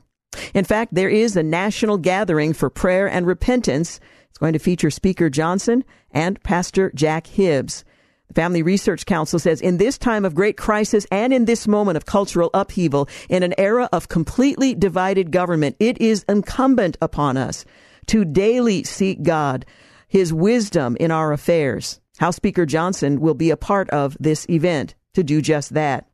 [0.54, 3.98] In fact, there is a national gathering for prayer and repentance.
[4.28, 7.84] It's going to feature Speaker Johnson and Pastor Jack Hibbs.
[8.28, 11.96] The Family Research Council says in this time of great crisis and in this moment
[11.96, 17.64] of cultural upheaval, in an era of completely divided government, it is incumbent upon us
[18.06, 19.64] to daily seek God,
[20.08, 22.00] His wisdom in our affairs.
[22.18, 26.08] House Speaker Johnson will be a part of this event to do just that.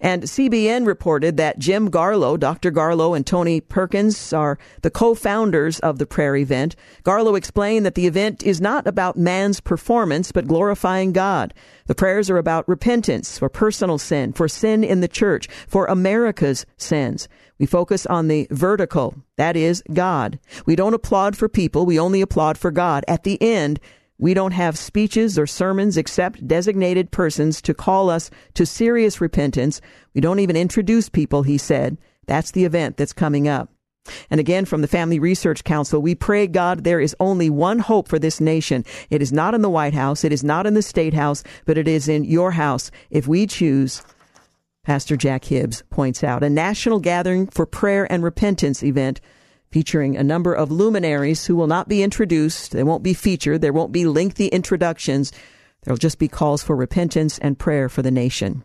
[0.00, 2.72] And CBN reported that Jim Garlow, Dr.
[2.72, 6.74] Garlow, and Tony Perkins are the co-founders of the prayer event.
[7.04, 11.54] Garlow explained that the event is not about man's performance, but glorifying God.
[11.86, 16.66] The prayers are about repentance for personal sin, for sin in the church, for America's
[16.76, 17.28] sins.
[17.60, 20.40] We focus on the vertical, that is, God.
[20.66, 23.04] We don't applaud for people, we only applaud for God.
[23.06, 23.78] At the end,
[24.18, 29.80] we don't have speeches or sermons except designated persons to call us to serious repentance.
[30.12, 31.98] We don't even introduce people, he said.
[32.26, 33.70] That's the event that's coming up.
[34.30, 38.08] And again, from the Family Research Council, we pray, God, there is only one hope
[38.08, 38.84] for this nation.
[39.10, 41.78] It is not in the White House, it is not in the State House, but
[41.78, 44.02] it is in your house if we choose,
[44.82, 49.20] Pastor Jack Hibbs points out, a national gathering for prayer and repentance event
[49.70, 52.72] featuring a number of luminaries who will not be introduced.
[52.72, 53.60] They won't be featured.
[53.60, 55.32] There won't be lengthy introductions.
[55.82, 58.64] There'll just be calls for repentance and prayer for the nation.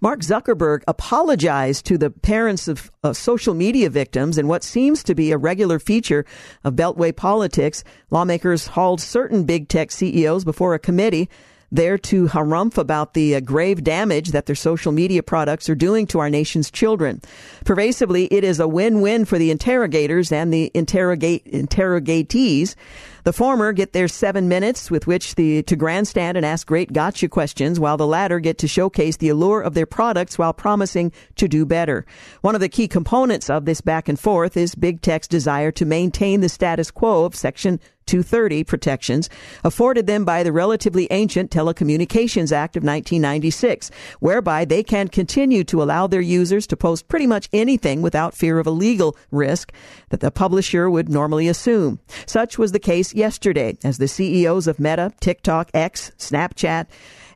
[0.00, 5.30] Mark Zuckerberg apologized to the parents of, social media victims in what seems to be
[5.30, 6.24] a regular feature
[6.64, 7.84] of Beltway politics.
[8.10, 11.28] Lawmakers hauled certain big tech CEOs before a committee
[11.70, 16.06] there to harumph about the uh, grave damage that their social media products are doing
[16.08, 17.20] to our nation's children.
[17.64, 22.74] Pervasively, it is a win-win for the interrogators and the interrogate interrogatees.
[23.22, 27.28] The former get their seven minutes with which the, to grandstand and ask great gotcha
[27.28, 31.46] questions, while the latter get to showcase the allure of their products while promising to
[31.46, 32.06] do better.
[32.40, 35.84] One of the key components of this back and forth is big tech's desire to
[35.84, 37.78] maintain the status quo of Section
[38.10, 39.30] 230 protections
[39.62, 45.80] afforded them by the relatively ancient Telecommunications Act of 1996, whereby they can continue to
[45.80, 49.72] allow their users to post pretty much anything without fear of a legal risk
[50.08, 52.00] that the publisher would normally assume.
[52.26, 56.86] Such was the case yesterday as the CEOs of Meta, TikTok, X, Snapchat,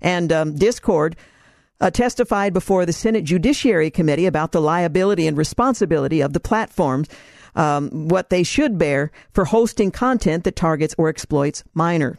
[0.02, 1.14] and um, Discord
[1.80, 7.08] uh, testified before the Senate Judiciary Committee about the liability and responsibility of the platforms
[7.54, 12.18] um, what they should bear for hosting content that targets or exploits minor.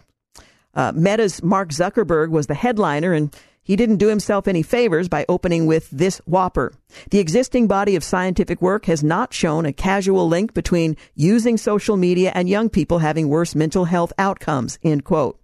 [0.73, 5.25] Uh, Meta's Mark Zuckerberg was the headliner, and he didn't do himself any favors by
[5.27, 6.73] opening with this whopper.
[7.09, 11.97] The existing body of scientific work has not shown a casual link between using social
[11.97, 15.39] media and young people having worse mental health outcomes, end quote.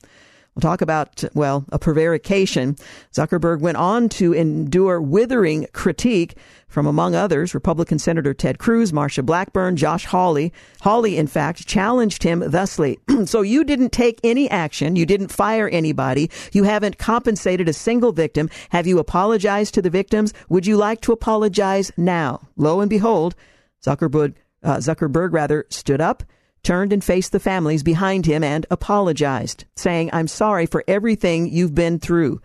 [0.55, 2.75] We'll talk about, well, a prevarication.
[3.13, 6.35] Zuckerberg went on to endure withering critique
[6.67, 10.51] from, among others, Republican Senator Ted Cruz, Marsha Blackburn, Josh Hawley.
[10.81, 12.99] Hawley, in fact, challenged him thusly.
[13.25, 14.97] so you didn't take any action.
[14.97, 16.29] You didn't fire anybody.
[16.51, 18.49] You haven't compensated a single victim.
[18.71, 20.33] Have you apologized to the victims?
[20.49, 22.41] Would you like to apologize now?
[22.57, 23.35] Lo and behold,
[23.81, 26.23] Zuckerberg, uh, Zuckerberg rather stood up
[26.63, 31.75] turned and faced the families behind him and apologized, saying, I'm sorry for everything you've
[31.75, 32.41] been through.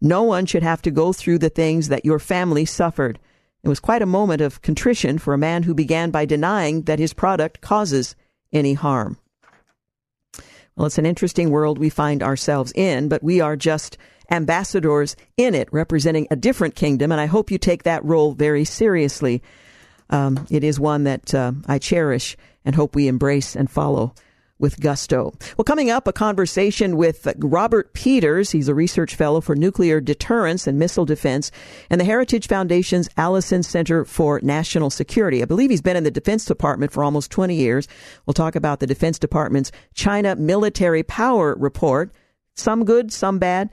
[0.00, 3.18] No one should have to go through the things that your family suffered.
[3.62, 6.98] It was quite a moment of contrition for a man who began by denying that
[6.98, 8.14] his product causes
[8.52, 9.18] any harm.
[10.76, 13.96] Well, it's an interesting world we find ourselves in, but we are just
[14.30, 18.64] ambassadors in it, representing a different kingdom, and I hope you take that role very
[18.64, 19.42] seriously.
[20.10, 24.14] Um, it is one that uh, I cherish and hope we embrace and follow
[24.58, 25.34] with gusto.
[25.56, 28.50] Well, coming up, a conversation with Robert Peters.
[28.50, 31.50] He's a research fellow for nuclear deterrence and missile defense
[31.90, 35.42] and the Heritage Foundation's Allison Center for National Security.
[35.42, 37.86] I believe he's been in the Defense Department for almost 20 years.
[38.24, 42.12] We'll talk about the Defense Department's China Military Power Report.
[42.54, 43.68] Some good, some bad,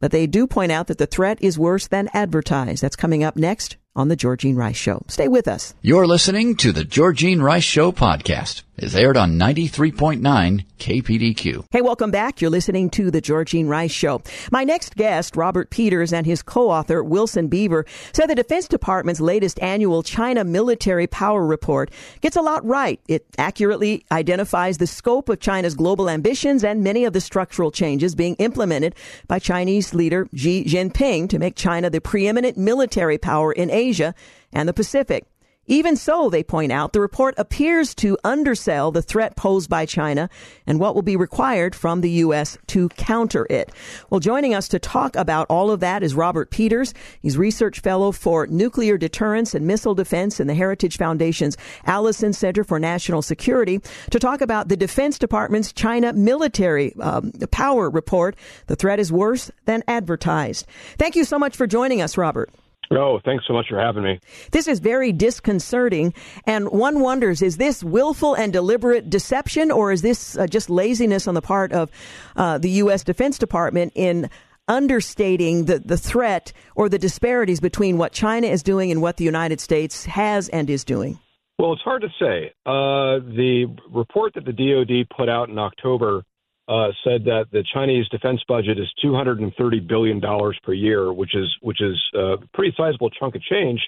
[0.00, 2.82] but they do point out that the threat is worse than advertised.
[2.82, 5.02] That's coming up next on The Georgene Rice Show.
[5.08, 5.74] Stay with us.
[5.82, 11.64] You're listening to The Georgene Rice Show podcast is aired on 93.9 KPDQ.
[11.70, 12.40] Hey, welcome back.
[12.40, 14.22] You're listening to The Georgene Rice Show.
[14.50, 19.60] My next guest, Robert Peters, and his co-author, Wilson Beaver, said the Defense Department's latest
[19.62, 23.00] annual China Military Power Report gets a lot right.
[23.08, 28.14] It accurately identifies the scope of China's global ambitions and many of the structural changes
[28.14, 28.94] being implemented
[29.28, 34.14] by Chinese leader Xi Jinping to make China the preeminent military power in Asia
[34.52, 35.26] and the Pacific.
[35.66, 40.28] Even so, they point out, the report appears to undersell the threat posed by China
[40.66, 42.58] and what will be required from the U.S.
[42.68, 43.72] to counter it.
[44.10, 46.92] Well, joining us to talk about all of that is Robert Peters.
[47.20, 51.56] He's research fellow for nuclear deterrence and missile defense in the Heritage Foundation's
[51.86, 57.88] Allison Center for National Security to talk about the Defense Department's China military um, power
[57.88, 58.36] report.
[58.66, 60.66] The threat is worse than advertised.
[60.98, 62.50] Thank you so much for joining us, Robert.
[62.90, 64.20] Oh, thanks so much for having me.
[64.52, 66.14] This is very disconcerting,
[66.46, 71.26] and one wonders: is this willful and deliberate deception, or is this uh, just laziness
[71.26, 71.90] on the part of
[72.36, 73.04] uh, the U.S.
[73.04, 74.28] Defense Department in
[74.68, 79.24] understating the, the threat or the disparities between what China is doing and what the
[79.24, 81.18] United States has and is doing?
[81.58, 82.52] Well, it's hard to say.
[82.66, 86.24] Uh, the report that the DoD put out in October
[86.68, 91.48] uh, said that the Chinese defense budget is 230 billion dollars per year, which is
[91.60, 93.80] which is a pretty sizable chunk of change.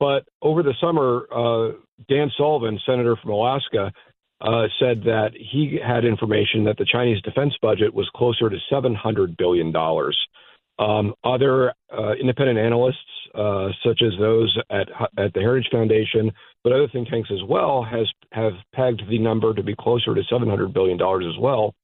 [0.00, 1.76] But over the summer, uh,
[2.08, 3.92] Dan Sullivan, senator from Alaska,
[4.40, 9.36] uh, said that he had information that the Chinese defense budget was closer to 700
[9.36, 10.18] billion dollars.
[10.78, 12.96] Um, other uh, independent analysts,
[13.34, 16.32] uh, such as those at at the Heritage Foundation,
[16.64, 20.22] but other think tanks as well, has have pegged the number to be closer to
[20.28, 21.74] 700 billion dollars as well.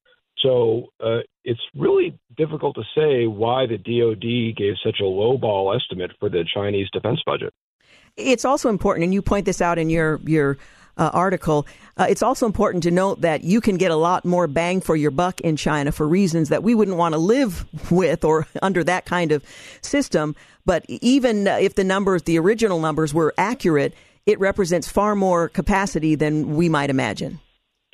[0.43, 5.75] So uh, it's really difficult to say why the DoD gave such a low ball
[5.75, 7.53] estimate for the Chinese defense budget.
[8.17, 10.59] It's also important, and you point this out in your your
[10.97, 11.67] uh, article.
[11.97, 14.97] Uh, it's also important to note that you can get a lot more bang for
[14.97, 18.85] your buck in China for reasons that we wouldn't want to live with or under
[18.85, 19.45] that kind of
[19.81, 20.37] system.
[20.67, 23.95] But even if the numbers, the original numbers, were accurate,
[24.27, 27.41] it represents far more capacity than we might imagine.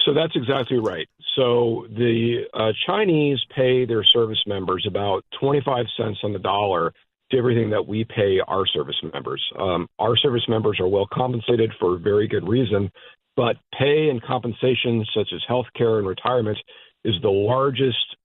[0.05, 1.09] So that's exactly right.
[1.37, 6.93] So the uh, Chinese pay their service members about 25 cents on the dollar
[7.30, 9.43] to everything that we pay our service members.
[9.59, 12.91] Um, our service members are well compensated for very good reason,
[13.37, 16.59] but pay and compensation, such as health care and retirement,
[17.05, 18.16] is the largest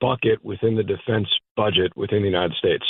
[0.00, 2.84] bucket within the defense budget within the United States.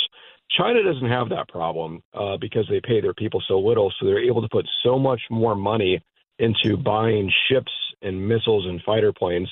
[0.57, 4.23] China doesn't have that problem uh, because they pay their people so little, so they're
[4.23, 6.01] able to put so much more money
[6.39, 7.71] into buying ships
[8.01, 9.49] and missiles and fighter planes.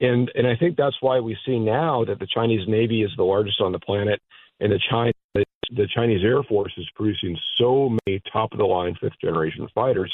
[0.00, 3.24] And and I think that's why we see now that the Chinese Navy is the
[3.24, 4.20] largest on the planet,
[4.60, 8.96] and the China the Chinese Air Force is producing so many top of the line
[9.00, 10.12] fifth generation fighters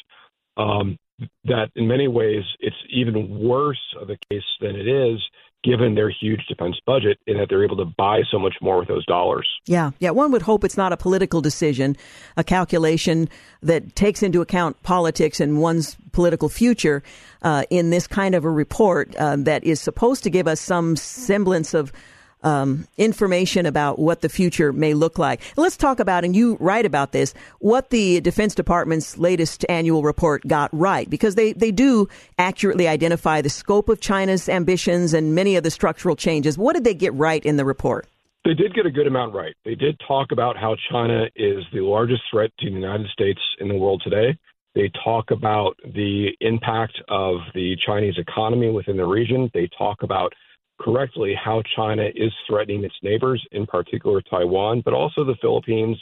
[0.56, 0.98] um,
[1.44, 5.18] that in many ways it's even worse of a case than it is
[5.66, 8.88] given their huge defense budget and that they're able to buy so much more with
[8.88, 9.48] those dollars.
[9.66, 10.10] Yeah, yeah.
[10.10, 11.96] One would hope it's not a political decision,
[12.36, 13.28] a calculation
[13.62, 17.02] that takes into account politics and one's political future
[17.42, 20.96] uh, in this kind of a report uh, that is supposed to give us some
[20.96, 21.92] semblance of
[22.42, 25.40] um, information about what the future may look like.
[25.56, 30.46] Let's talk about, and you write about this, what the Defense Department's latest annual report
[30.46, 32.08] got right, because they, they do
[32.38, 36.56] accurately identify the scope of China's ambitions and many of the structural changes.
[36.56, 38.06] What did they get right in the report?
[38.44, 39.56] They did get a good amount right.
[39.64, 43.66] They did talk about how China is the largest threat to the United States in
[43.66, 44.38] the world today.
[44.76, 49.50] They talk about the impact of the Chinese economy within the region.
[49.52, 50.32] They talk about
[50.80, 55.98] correctly how China is threatening its neighbors, in particular Taiwan, but also the Philippines,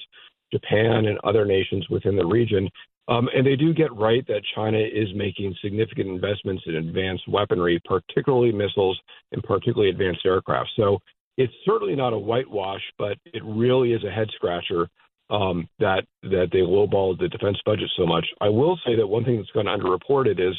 [0.53, 2.69] Japan, and other nations within the region.
[3.07, 7.81] Um, and they do get right that China is making significant investments in advanced weaponry,
[7.85, 8.99] particularly missiles
[9.33, 10.71] and particularly advanced aircraft.
[10.77, 10.99] So
[11.37, 14.89] it's certainly not a whitewash, but it really is a head scratcher
[15.31, 18.27] um, that that they lowballed the defense budget so much.
[18.41, 20.55] I will say that one thing that's gone underreported is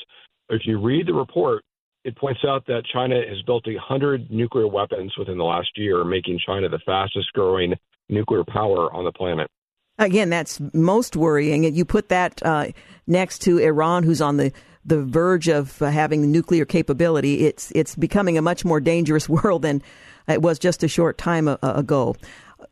[0.49, 1.63] if you read the report,
[2.05, 6.05] it points out that China has built a hundred nuclear weapons within the last year,
[6.05, 7.73] making China the fastest growing
[8.09, 9.49] nuclear power on the planet.
[9.97, 11.63] Again, that's most worrying.
[11.63, 12.67] You put that uh,
[13.07, 14.53] next to Iran, who's on the
[14.87, 17.47] the verge of uh, having nuclear capability.
[17.47, 19.81] It's it's becoming a much more dangerous world than
[20.27, 22.15] it was just a short time ago.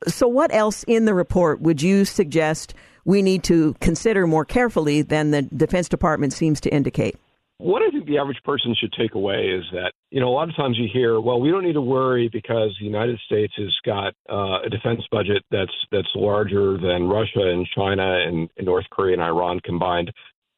[0.07, 5.01] So, what else in the report would you suggest we need to consider more carefully
[5.01, 7.15] than the Defense Department seems to indicate?
[7.63, 10.49] What I think the average person should take away is that, you know, a lot
[10.49, 13.73] of times you hear, well, we don't need to worry because the United States has
[13.85, 18.83] got uh, a defense budget that's that's larger than Russia and China and, and North
[18.91, 20.11] Korea and Iran combined.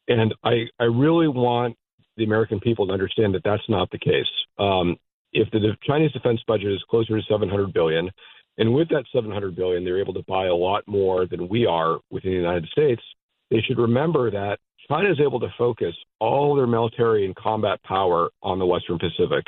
[0.08, 1.76] And I, I really want
[2.18, 4.26] the American people to understand that that's not the case.
[4.58, 4.96] Um,
[5.32, 8.10] if the Chinese defense budget is closer to 700 billion,
[8.58, 12.00] and with that 700 billion, they're able to buy a lot more than we are
[12.10, 13.04] within the United States.
[13.52, 14.58] They should remember that
[14.88, 19.46] China is able to focus all their military and combat power on the Western Pacific,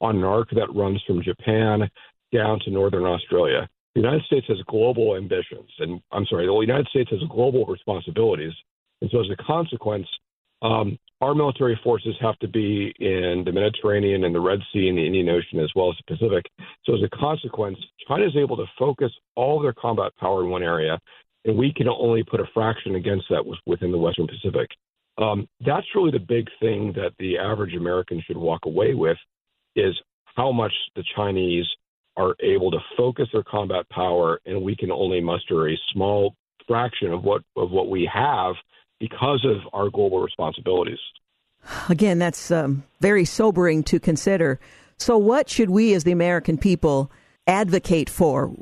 [0.00, 1.88] on an arc that runs from Japan
[2.32, 3.68] down to northern Australia.
[3.94, 8.52] The United States has global ambitions, and I'm sorry, the United States has global responsibilities.
[9.00, 10.06] And so, as a consequence,
[10.62, 14.98] um, our military forces have to be in the Mediterranean and the Red Sea and
[14.98, 16.46] the Indian Ocean as well as the Pacific.
[16.84, 20.62] So as a consequence, China is able to focus all their combat power in one
[20.62, 20.98] area,
[21.48, 24.68] and we can only put a fraction against that within the Western Pacific.
[25.16, 29.16] Um, that's really the big thing that the average American should walk away with
[29.74, 29.98] is
[30.36, 31.64] how much the Chinese
[32.18, 36.34] are able to focus their combat power, and we can only muster a small
[36.66, 38.54] fraction of what of what we have
[39.00, 40.98] because of our global responsibilities.
[41.88, 44.60] Again, that's um, very sobering to consider.
[44.98, 47.10] So, what should we as the American people
[47.48, 48.54] advocate for?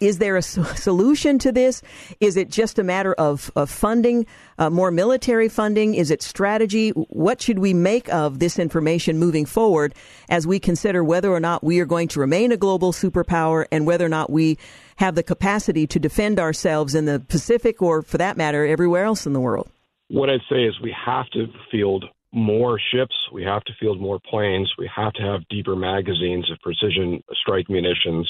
[0.00, 1.82] Is there a solution to this?
[2.20, 4.26] Is it just a matter of, of funding,
[4.58, 5.94] uh, more military funding?
[5.94, 6.90] Is it strategy?
[6.90, 9.94] What should we make of this information moving forward
[10.30, 13.86] as we consider whether or not we are going to remain a global superpower and
[13.86, 14.56] whether or not we
[14.96, 19.26] have the capacity to defend ourselves in the Pacific or, for that matter, everywhere else
[19.26, 19.68] in the world?
[20.08, 24.20] What I'd say is we have to field more ships, we have to field more
[24.28, 28.28] planes, we have to have deeper magazines of precision strike munitions,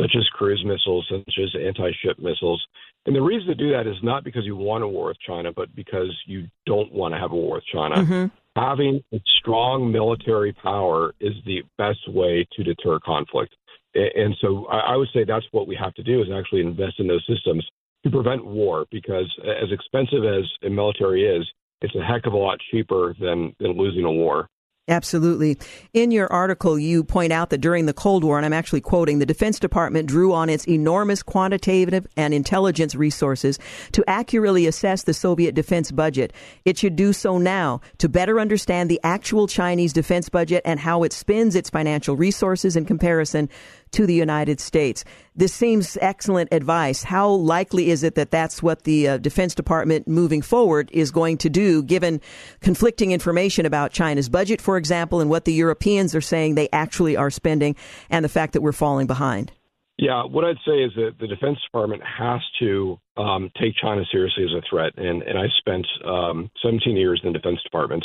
[0.00, 2.64] such as cruise missiles, such as anti ship missiles.
[3.06, 5.52] And the reason to do that is not because you want a war with China,
[5.52, 7.96] but because you don't want to have a war with China.
[7.96, 8.26] Mm-hmm.
[8.56, 13.54] Having a strong military power is the best way to deter conflict.
[13.94, 17.08] And so I would say that's what we have to do is actually invest in
[17.08, 17.66] those systems
[18.04, 21.46] to prevent war because as expensive as a military is,
[21.80, 24.48] it's a heck of a lot cheaper than, than losing a war.
[24.90, 25.56] Absolutely.
[25.94, 29.20] In your article, you point out that during the Cold War, and I'm actually quoting,
[29.20, 33.60] the Defense Department drew on its enormous quantitative and intelligence resources
[33.92, 36.32] to accurately assess the Soviet defense budget.
[36.64, 41.04] It should do so now to better understand the actual Chinese defense budget and how
[41.04, 43.48] it spends its financial resources in comparison
[43.92, 45.04] to the United States.
[45.34, 47.02] This seems excellent advice.
[47.02, 51.38] How likely is it that that's what the uh, Defense Department moving forward is going
[51.38, 52.20] to do, given
[52.60, 57.16] conflicting information about China's budget, for example, and what the Europeans are saying they actually
[57.16, 57.76] are spending,
[58.10, 59.52] and the fact that we're falling behind?
[60.00, 64.44] Yeah, what I'd say is that the Defense Department has to um, take China seriously
[64.44, 64.94] as a threat.
[64.96, 68.02] And, and I spent um, 17 years in the Defense Department.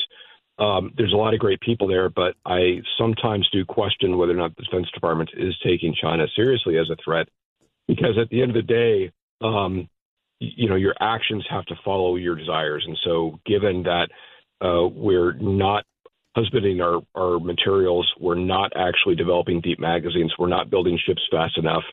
[0.57, 4.37] Um, there's a lot of great people there, but I sometimes do question whether or
[4.37, 7.27] not the Defense Department is taking China seriously as a threat,
[7.87, 9.89] because at the end of the day, um,
[10.39, 12.83] you know, your actions have to follow your desires.
[12.87, 14.09] And so, given that
[14.61, 15.83] uh, we're not
[16.35, 21.57] husbanding our, our materials, we're not actually developing deep magazines, we're not building ships fast
[21.57, 21.83] enough.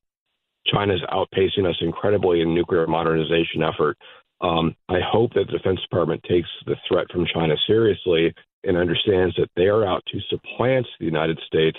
[0.67, 3.97] China's outpacing us incredibly in nuclear modernization effort.
[4.41, 8.35] Um, I hope that the Defense Department takes the threat from China seriously
[8.65, 11.79] and understands that they are out to supplant the United States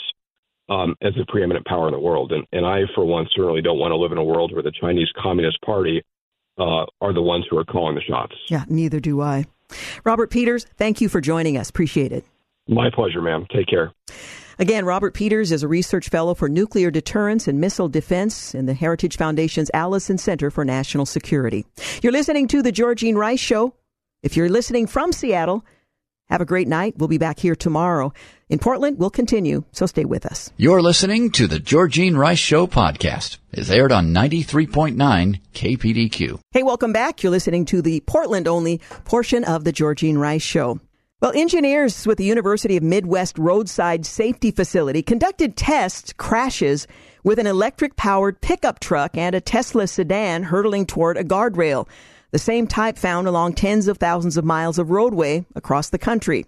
[0.69, 2.31] um, as the preeminent power in the world.
[2.31, 4.71] And, and I, for one, certainly don't want to live in a world where the
[4.79, 6.03] Chinese Communist Party
[6.57, 8.36] uh, are the ones who are calling the shots.
[8.49, 9.45] Yeah, neither do I.
[10.03, 11.69] Robert Peters, thank you for joining us.
[11.69, 12.25] Appreciate it.
[12.67, 13.45] My pleasure, ma'am.
[13.53, 13.91] Take care.
[14.59, 18.75] Again, Robert Peters is a research fellow for nuclear deterrence and missile defense in the
[18.75, 21.65] Heritage Foundation's Allison Center for National Security.
[22.03, 23.73] You're listening to The Georgene Rice Show.
[24.21, 25.65] If you're listening from Seattle,
[26.30, 26.95] have a great night.
[26.97, 28.13] We'll be back here tomorrow.
[28.49, 30.51] In Portland, we'll continue, so stay with us.
[30.57, 33.38] You're listening to the Georgene Rice Show podcast.
[33.51, 34.95] It's aired on 93.9
[35.53, 36.39] KPDQ.
[36.51, 37.24] Hey, welcome back.
[37.24, 40.80] You're listening to the Portland only portion of the Georgene Rice Show.
[41.24, 46.86] Well, engineers with the University of Midwest Roadside Safety Facility conducted test crashes
[47.24, 51.88] with an electric powered pickup truck and a Tesla sedan hurtling toward a guardrail
[52.34, 56.47] the same type found along tens of thousands of miles of roadway across the country.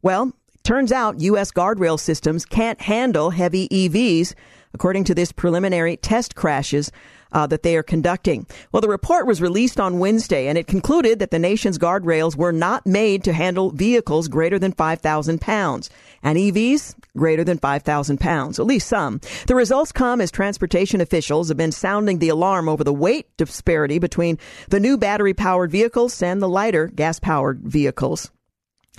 [0.00, 1.52] Well, turns out U.S.
[1.52, 4.34] guardrail systems can't handle heavy EVs,
[4.72, 6.90] according to this preliminary test crashes
[7.32, 8.46] uh, that they are conducting.
[8.72, 12.50] Well, the report was released on Wednesday, and it concluded that the nation's guardrails were
[12.50, 15.90] not made to handle vehicles greater than 5,000 pounds
[16.22, 19.20] and EVs greater than 5,000 pounds, at least some.
[19.46, 23.98] The results come as transportation officials have been sounding the alarm over the weight disparity
[23.98, 24.38] between
[24.68, 28.30] the new battery powered vehicles and the lighter gas powered vehicles.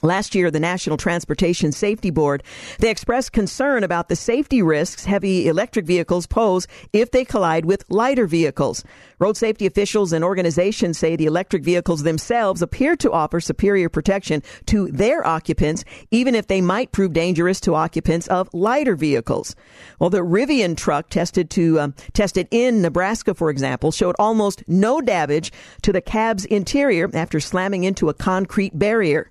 [0.03, 2.41] Last year, the National Transportation Safety Board,
[2.79, 7.85] they expressed concern about the safety risks heavy electric vehicles pose if they collide with
[7.87, 8.83] lighter vehicles.
[9.19, 14.41] Road safety officials and organizations say the electric vehicles themselves appear to offer superior protection
[14.65, 19.55] to their occupants, even if they might prove dangerous to occupants of lighter vehicles.
[19.99, 24.99] Well, the Rivian truck tested to um, tested in Nebraska, for example, showed almost no
[24.99, 25.51] damage
[25.83, 29.29] to the cab's interior after slamming into a concrete barrier.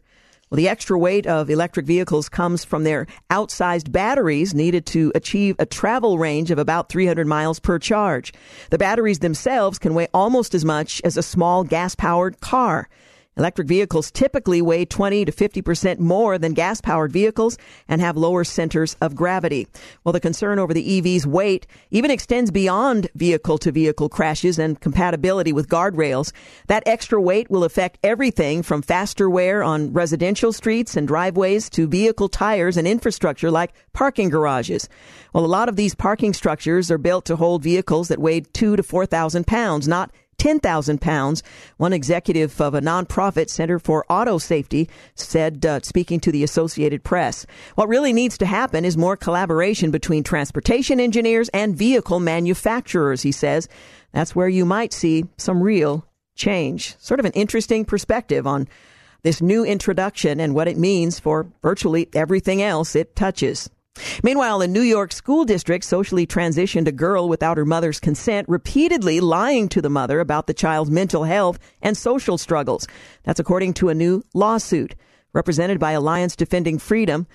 [0.50, 5.54] Well, the extra weight of electric vehicles comes from their outsized batteries needed to achieve
[5.60, 8.32] a travel range of about 300 miles per charge.
[8.70, 12.88] The batteries themselves can weigh almost as much as a small gas powered car.
[13.40, 17.56] Electric vehicles typically weigh 20 to 50% more than gas powered vehicles
[17.88, 19.66] and have lower centers of gravity.
[20.04, 24.78] Well, the concern over the EV's weight even extends beyond vehicle to vehicle crashes and
[24.78, 26.32] compatibility with guardrails.
[26.66, 31.88] That extra weight will affect everything from faster wear on residential streets and driveways to
[31.88, 34.86] vehicle tires and infrastructure like parking garages.
[35.32, 38.76] Well, a lot of these parking structures are built to hold vehicles that weigh two
[38.76, 40.10] to 4,000 pounds, not
[40.40, 41.42] 10,000 pounds.
[41.76, 47.04] One executive of a nonprofit Center for Auto Safety said, uh, speaking to the Associated
[47.04, 53.20] Press, what really needs to happen is more collaboration between transportation engineers and vehicle manufacturers,
[53.20, 53.68] he says.
[54.12, 56.96] That's where you might see some real change.
[56.98, 58.66] Sort of an interesting perspective on
[59.22, 63.68] this new introduction and what it means for virtually everything else it touches.
[64.22, 69.20] Meanwhile, a New York school district socially transitioned a girl without her mother's consent, repeatedly
[69.20, 72.86] lying to the mother about the child's mental health and social struggles.
[73.24, 74.94] That's according to a new lawsuit.
[75.32, 77.26] Represented by Alliance Defending Freedom,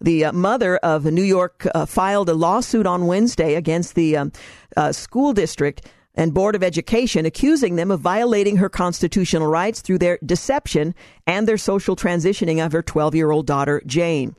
[0.00, 4.32] the uh, mother of New York uh, filed a lawsuit on Wednesday against the um,
[4.76, 9.98] uh, school district and Board of Education, accusing them of violating her constitutional rights through
[9.98, 10.94] their deception
[11.26, 14.36] and their social transitioning of her 12 year old daughter, Jane.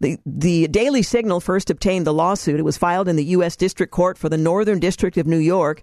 [0.00, 2.58] The, the Daily Signal first obtained the lawsuit.
[2.58, 3.56] It was filed in the U.S.
[3.56, 5.82] District Court for the Northern District of New York.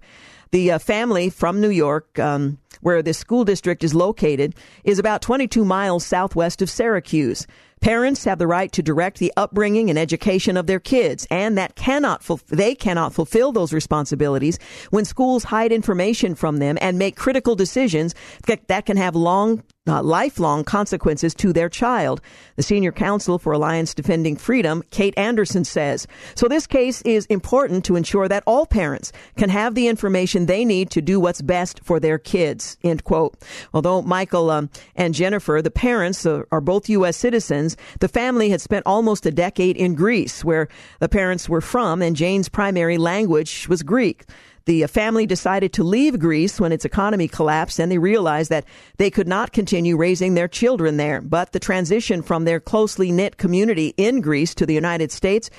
[0.52, 4.54] The uh, family from New York, um, where this school district is located,
[4.84, 7.48] is about 22 miles southwest of Syracuse.
[7.82, 11.76] Parents have the right to direct the upbringing and education of their kids, and that
[11.76, 14.60] cannot they cannot fulfill those responsibilities
[14.92, 18.14] when schools hide information from them and make critical decisions
[18.46, 22.22] that, that can have long uh, lifelong consequences to their child.
[22.56, 26.06] The senior counsel for Alliance Defending Freedom, Kate Anderson, says.
[26.36, 30.66] So this case is important to ensure that all parents can have the information they
[30.66, 32.78] need to do what's best for their kids.
[32.84, 33.36] End quote.
[33.74, 37.18] Although Michael um, and Jennifer, the parents, uh, are both U.S.
[37.18, 40.68] citizens, the family had spent almost a decade in Greece, where
[41.00, 44.26] the parents were from, and Jane's primary language was Greek.
[44.66, 48.66] The family decided to leave Greece when its economy collapsed and they realized that
[48.98, 51.22] they could not continue raising their children there.
[51.22, 55.50] But the transition from their closely knit community in Greece to the United States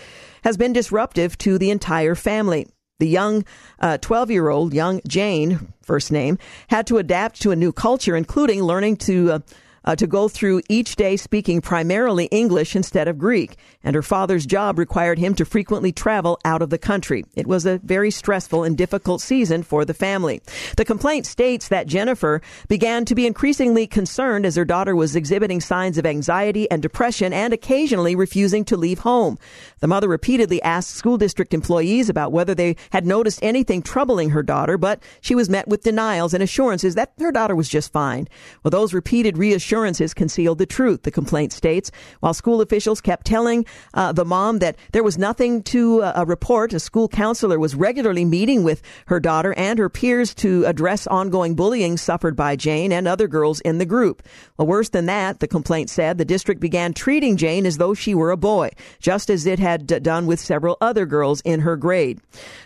[0.45, 2.69] has been disruptive to the entire family.
[2.99, 3.45] The young
[3.81, 6.39] 12 uh, year old, young Jane, first name,
[6.69, 9.39] had to adapt to a new culture, including learning to uh,
[9.85, 14.47] uh, to go through each day speaking primarily English instead of Greek, and her father's
[14.47, 17.25] job required him to frequently travel out of the country.
[17.35, 20.41] It was a very stressful and difficult season for the family.
[20.77, 25.61] The complaint states that Jennifer began to be increasingly concerned as her daughter was exhibiting
[25.61, 29.39] signs of anxiety and depression and occasionally refusing to leave home.
[29.81, 34.43] The mother repeatedly asked school district employees about whether they had noticed anything troubling her
[34.43, 38.29] daughter, but she was met with denials and assurances that her daughter was just fine.
[38.63, 43.65] Well, those repeated reassurances concealed the truth, the complaint states, while school officials kept telling
[43.95, 46.73] uh, the mom that there was nothing to uh, report.
[46.75, 51.55] A school counselor was regularly meeting with her daughter and her peers to address ongoing
[51.55, 54.23] bullying suffered by Jane and other girls in the group.
[54.59, 58.15] Well, worse than that, the complaint said the district began treating Jane as though she
[58.15, 58.71] were a boy,
[59.01, 62.21] just as it had done with several other girls in her grade.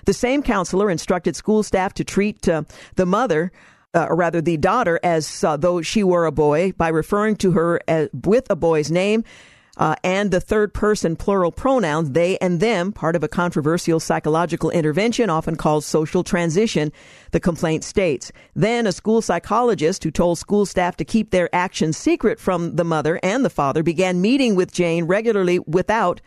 [0.06, 2.64] The same counselor instructed school staff to treat uh,
[2.96, 3.52] the mother
[3.96, 7.52] uh, or rather the daughter, as uh, though she were a boy by referring to
[7.52, 9.24] her as, with a boy's name.
[9.78, 14.70] Uh, and the third person plural pronouns, they and them, part of a controversial psychological
[14.70, 16.90] intervention often called social transition,
[17.32, 18.32] the complaint states.
[18.54, 22.84] Then a school psychologist who told school staff to keep their actions secret from the
[22.84, 26.22] mother and the father began meeting with Jane regularly without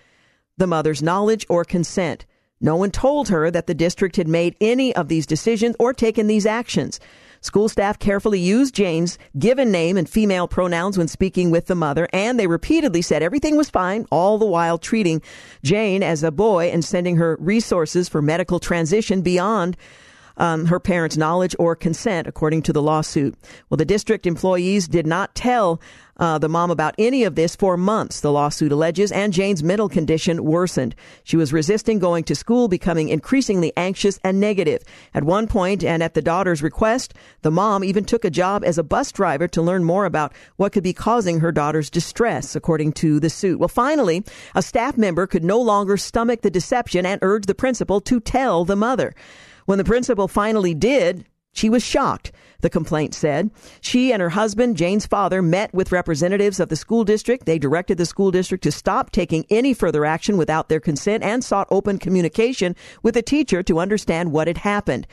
[0.57, 2.27] the mother's knowledge or consent.
[2.61, 6.27] No one told her that the district had made any of these decisions or taken
[6.27, 6.99] these actions.
[7.41, 12.07] School staff carefully used Jane's given name and female pronouns when speaking with the mother,
[12.11, 15.21] and they repeatedly said everything was fine, all the while treating
[15.63, 19.77] Jane as a boy and sending her resources for medical transition beyond
[20.39, 23.35] um, her parents' knowledge or consent, according to the lawsuit.
[23.69, 25.79] Well, the district employees did not tell
[26.19, 29.87] uh, the mom about any of this for months, the lawsuit alleges, and Jane's mental
[29.87, 30.93] condition worsened.
[31.23, 34.83] She was resisting going to school, becoming increasingly anxious and negative.
[35.13, 38.77] At one point, and at the daughter's request, the mom even took a job as
[38.77, 42.91] a bus driver to learn more about what could be causing her daughter's distress, according
[42.93, 43.59] to the suit.
[43.59, 44.23] Well, finally,
[44.55, 48.65] a staff member could no longer stomach the deception and urged the principal to tell
[48.65, 49.15] the mother.
[49.69, 53.51] When the principal finally did, she was shocked, the complaint said.
[53.81, 57.45] She and her husband, Jane's father, met with representatives of the school district.
[57.45, 61.43] They directed the school district to stop taking any further action without their consent and
[61.43, 65.05] sought open communication with the teacher to understand what had happened.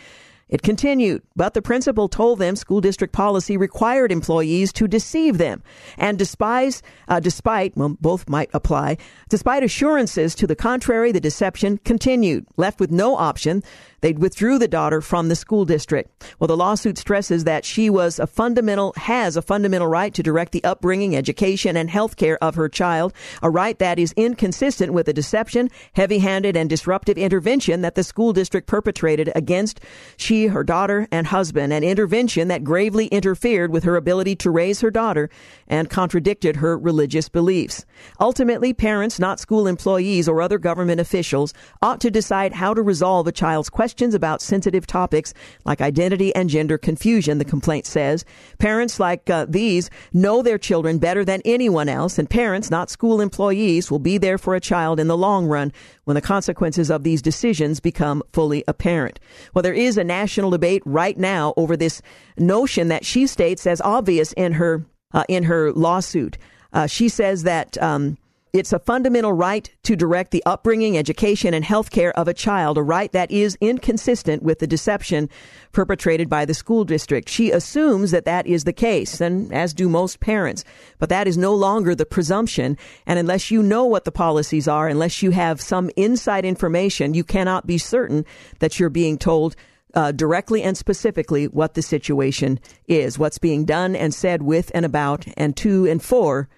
[0.48, 5.60] It continued, but the principal told them school district policy required employees to deceive them.
[5.98, 8.98] And despise, uh, despite, well, both might apply,
[9.28, 12.46] despite assurances to the contrary, the deception continued.
[12.56, 13.64] Left with no option,
[14.06, 16.24] they withdrew the daughter from the school district.
[16.38, 20.52] Well, the lawsuit stresses that she was a fundamental, has a fundamental right to direct
[20.52, 25.06] the upbringing, education, and health care of her child, a right that is inconsistent with
[25.06, 29.80] the deception, heavy handed, and disruptive intervention that the school district perpetrated against
[30.16, 34.82] she, her daughter, and husband, an intervention that gravely interfered with her ability to raise
[34.82, 35.28] her daughter
[35.66, 37.84] and contradicted her religious beliefs.
[38.20, 41.52] Ultimately, parents, not school employees or other government officials,
[41.82, 45.32] ought to decide how to resolve a child's question questions about sensitive topics
[45.64, 48.26] like identity and gender confusion, the complaint says.
[48.58, 53.22] Parents like uh, these know their children better than anyone else, and parents, not school
[53.22, 55.72] employees, will be there for a child in the long run
[56.04, 59.18] when the consequences of these decisions become fully apparent.
[59.54, 62.02] Well, there is a national debate right now over this
[62.36, 64.84] notion that she states as obvious in her
[65.14, 66.36] uh, in her lawsuit.
[66.74, 68.18] Uh, she says that um,
[68.56, 72.78] it's a fundamental right to direct the upbringing, education, and health care of a child,
[72.78, 75.28] a right that is inconsistent with the deception
[75.72, 77.28] perpetrated by the school district.
[77.28, 80.64] She assumes that that is the case, and as do most parents.
[80.98, 84.88] But that is no longer the presumption, and unless you know what the policies are,
[84.88, 88.24] unless you have some inside information, you cannot be certain
[88.60, 89.54] that you're being told
[89.94, 94.86] uh, directly and specifically what the situation is, what's being done and said with and
[94.86, 96.48] about and to and for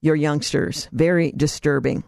[0.00, 0.88] your youngsters.
[0.92, 2.04] Very disturbing.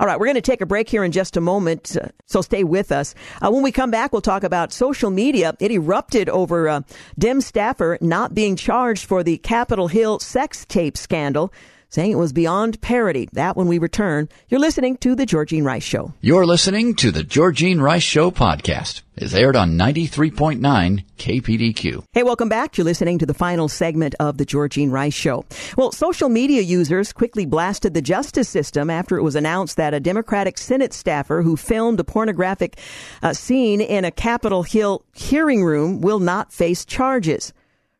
[0.00, 2.40] All right, we're going to take a break here in just a moment, uh, so
[2.40, 3.14] stay with us.
[3.40, 5.54] Uh, when we come back, we'll talk about social media.
[5.60, 6.80] It erupted over uh,
[7.16, 11.52] Dem staffer not being charged for the Capitol Hill sex tape scandal
[11.92, 13.28] saying it was beyond parody.
[13.32, 16.14] That when we return, you're listening to The Georgene Rice Show.
[16.22, 19.02] You're listening to The Georgene Rice Show podcast.
[19.14, 22.04] It's aired on 93.9 KPDQ.
[22.12, 22.78] Hey, welcome back.
[22.78, 25.44] You're listening to the final segment of The Georgene Rice Show.
[25.76, 30.00] Well, social media users quickly blasted the justice system after it was announced that a
[30.00, 32.78] Democratic Senate staffer who filmed a pornographic
[33.22, 37.52] uh, scene in a Capitol Hill hearing room will not face charges.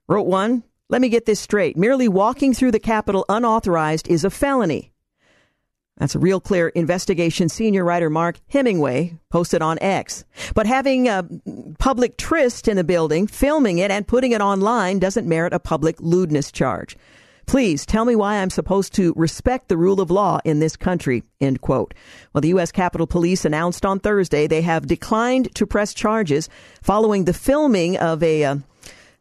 [0.09, 0.62] Wrote one,
[0.93, 1.74] let me get this straight.
[1.74, 4.93] Merely walking through the Capitol unauthorized is a felony.
[5.97, 7.49] That's a real clear investigation.
[7.49, 10.26] Senior writer Mark Hemingway posted on X.
[10.55, 11.26] But having a
[11.78, 15.99] public tryst in the building, filming it, and putting it online doesn't merit a public
[15.99, 16.95] lewdness charge.
[17.47, 21.22] Please tell me why I'm supposed to respect the rule of law in this country.
[21.40, 21.95] End quote.
[22.34, 22.70] Well, the U.S.
[22.70, 26.51] Capitol Police announced on Thursday they have declined to press charges
[26.82, 28.57] following the filming of a uh,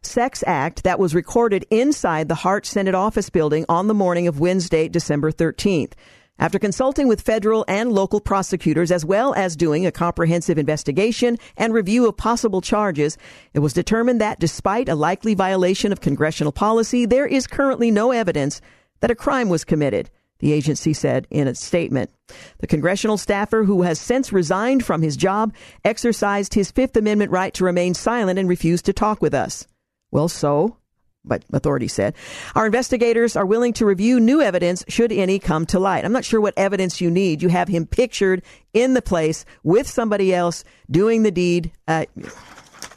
[0.06, 4.40] sex act that was recorded inside the Hart Senate office building on the morning of
[4.40, 5.92] Wednesday, December 13th.
[6.38, 11.72] After consulting with federal and local prosecutors, as well as doing a comprehensive investigation and
[11.72, 13.16] review of possible charges,
[13.54, 18.10] it was determined that despite a likely violation of congressional policy, there is currently no
[18.10, 18.60] evidence
[19.00, 20.10] that a crime was committed,
[20.40, 22.10] the agency said in its statement.
[22.58, 25.54] The congressional staffer, who has since resigned from his job,
[25.84, 29.66] exercised his Fifth Amendment right to remain silent and refused to talk with us.
[30.12, 30.76] Well, so
[31.24, 32.14] but authorities said.
[32.54, 36.04] Our investigators are willing to review new evidence should any come to light.
[36.04, 37.42] I'm not sure what evidence you need.
[37.42, 38.42] You have him pictured
[38.74, 41.72] in the place with somebody else doing the deed.
[41.86, 42.06] Uh,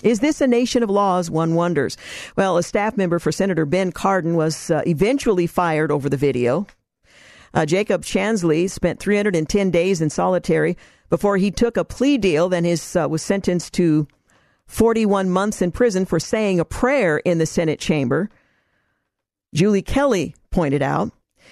[0.02, 1.30] is this a nation of laws?
[1.30, 1.98] One wonders.
[2.36, 6.68] Well, a staff member for Senator Ben Cardin was uh, eventually fired over the video.
[7.54, 10.78] Uh, Jacob Chansley spent 310 days in solitary
[11.10, 12.50] before he took a plea deal.
[12.50, 14.08] Then his uh, was sentenced to
[14.68, 18.30] 41 months in prison for saying a prayer in the Senate chamber.
[19.54, 21.12] Julie Kelly pointed out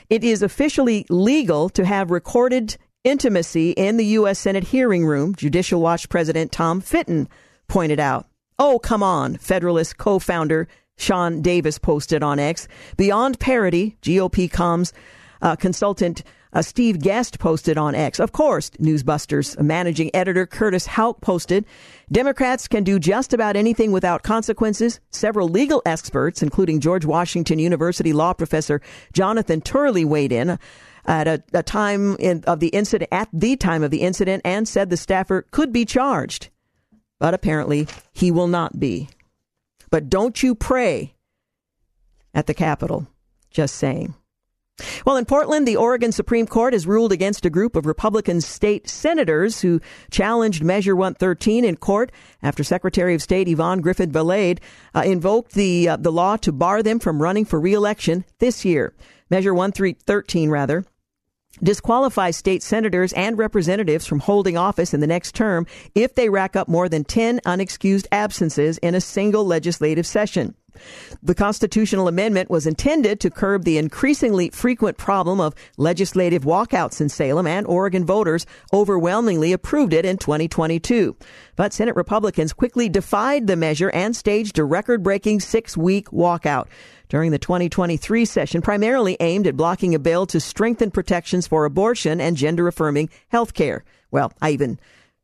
[0.10, 4.40] it is officially legal to have recorded intimacy in the U.S.
[4.40, 7.28] Senate hearing room, Judicial Watch President Tom Fitton
[7.68, 8.28] pointed out.
[8.60, 10.68] Oh, come on, Federalist co founder
[10.98, 12.68] Sean Davis posted on X.
[12.98, 14.94] Beyond parody, GOP comms
[15.42, 16.24] uh, consultant
[16.54, 18.20] uh, Steve Guest posted on X.
[18.20, 21.66] Of course, Newsbusters managing editor Curtis Houck posted,
[22.12, 25.00] Democrats can do just about anything without consequences.
[25.10, 28.82] Several legal experts, including George Washington University law professor
[29.14, 30.60] Jonathan Turley, weighed in
[31.06, 34.68] at a, a time in, of the incident, at the time of the incident, and
[34.68, 36.50] said the staffer could be charged.
[37.20, 39.10] But apparently, he will not be.
[39.90, 41.14] But don't you pray
[42.34, 43.08] at the Capitol.
[43.52, 44.16] Just saying.
[45.06, 48.90] Well, in Portland, the Oregon Supreme Court has ruled against a group of Republican state
[48.90, 49.80] senators who
[50.10, 54.60] challenged Measure 113 in court after Secretary of State Yvonne Griffin Valade
[54.96, 58.94] uh, invoked the uh, the law to bar them from running for re-election this year.
[59.30, 60.86] Measure 113, rather,
[61.62, 66.56] disqualifies state senators and representatives from holding office in the next term if they rack
[66.56, 70.56] up more than 10 unexcused absences in a single legislative session.
[71.22, 77.10] The constitutional amendment was intended to curb the increasingly frequent problem of legislative walkouts in
[77.10, 81.16] Salem, and Oregon voters overwhelmingly approved it in 2022.
[81.56, 86.68] But Senate Republicans quickly defied the measure and staged a record breaking six week walkout
[87.14, 92.20] during the 2023 session, primarily aimed at blocking a bill to strengthen protections for abortion
[92.20, 93.84] and gender affirming health care.
[94.10, 94.80] Well, I even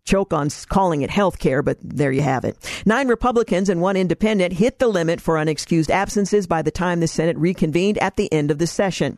[0.06, 2.58] choke on calling it health care, but there you have it.
[2.86, 7.08] Nine Republicans and one independent hit the limit for unexcused absences by the time the
[7.08, 9.18] Senate reconvened at the end of the session.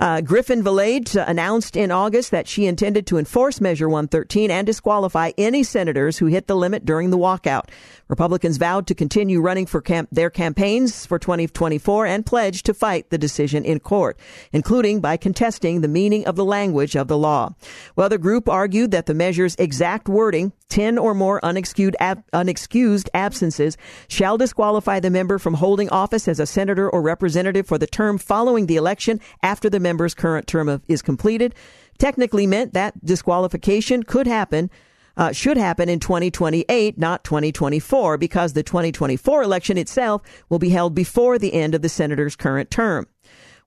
[0.00, 5.32] Uh, Griffin Valade announced in August that she intended to enforce Measure 113 and disqualify
[5.38, 7.68] any senators who hit the limit during the walkout.
[8.08, 13.08] Republicans vowed to continue running for camp- their campaigns for 2024 and pledged to fight
[13.10, 14.18] the decision in court,
[14.52, 17.54] including by contesting the meaning of the language of the law.
[17.96, 23.08] Well, the group argued that the measure's exact wording, 10 or more unexcused, ab- unexcused
[23.14, 23.76] absences,
[24.08, 28.18] shall disqualify the member from holding office as a senator or representative for the term
[28.18, 31.54] following the election after the member's current term of, is completed,
[31.98, 34.70] technically meant that disqualification could happen
[35.16, 40.94] uh, should happen in 2028, not 2024, because the 2024 election itself will be held
[40.94, 43.06] before the end of the senator's current term.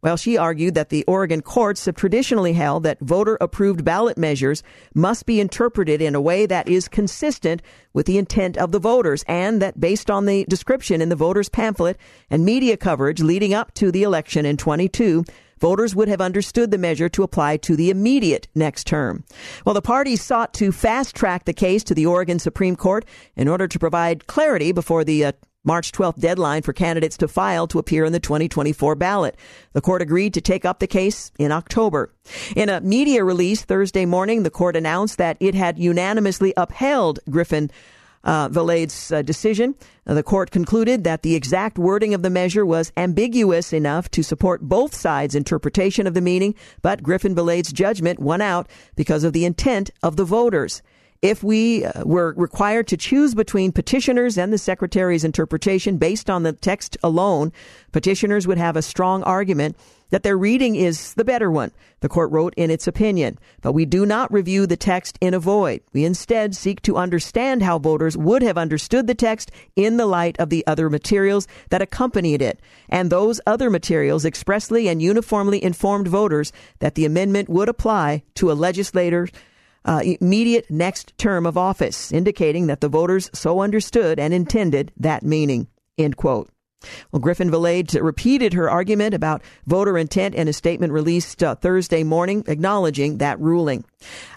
[0.03, 4.61] Well, she argued that the Oregon courts have traditionally held that voter approved ballot measures
[4.93, 7.63] must be interpreted in a way that is consistent
[7.93, 11.49] with the intent of the voters, and that based on the description in the voters'
[11.49, 11.97] pamphlet
[12.29, 15.25] and media coverage leading up to the election in 22,
[15.59, 19.23] voters would have understood the measure to apply to the immediate next term.
[19.65, 23.05] Well, the parties sought to fast track the case to the Oregon Supreme Court
[23.35, 25.31] in order to provide clarity before the uh,
[25.67, 29.35] March 12th deadline for candidates to file to appear in the 2024 ballot.
[29.73, 32.13] The court agreed to take up the case in October.
[32.55, 37.69] In a media release Thursday morning, the court announced that it had unanimously upheld Griffin
[38.23, 39.75] uh, Valade's uh, decision.
[40.05, 44.61] The court concluded that the exact wording of the measure was ambiguous enough to support
[44.61, 49.45] both sides' interpretation of the meaning, but Griffin Valade's judgment won out because of the
[49.45, 50.81] intent of the voters.
[51.21, 56.43] If we uh, were required to choose between petitioners and the Secretary's interpretation based on
[56.43, 57.51] the text alone,
[57.91, 59.75] petitioners would have a strong argument
[60.09, 63.37] that their reading is the better one, the court wrote in its opinion.
[63.61, 65.81] But we do not review the text in a void.
[65.93, 70.39] We instead seek to understand how voters would have understood the text in the light
[70.39, 72.59] of the other materials that accompanied it.
[72.89, 78.51] And those other materials expressly and uniformly informed voters that the amendment would apply to
[78.51, 79.27] a legislator
[79.85, 85.23] uh, immediate next term of office, indicating that the voters so understood and intended that
[85.23, 85.67] meaning.
[85.97, 86.51] End quote.
[87.11, 92.03] Well, Griffin Valade repeated her argument about voter intent in a statement released uh, Thursday
[92.03, 93.83] morning, acknowledging that ruling.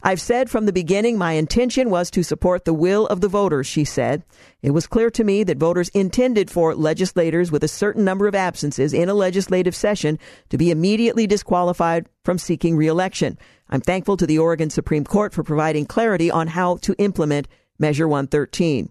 [0.02, 3.66] I've said from the beginning my intention was to support the will of the voters,
[3.66, 4.24] she said.
[4.62, 8.34] It was clear to me that voters intended for legislators with a certain number of
[8.34, 10.18] absences in a legislative session
[10.48, 13.38] to be immediately disqualified from seeking reelection.
[13.68, 17.48] I'm thankful to the Oregon Supreme Court for providing clarity on how to implement
[17.78, 18.90] Measure 113.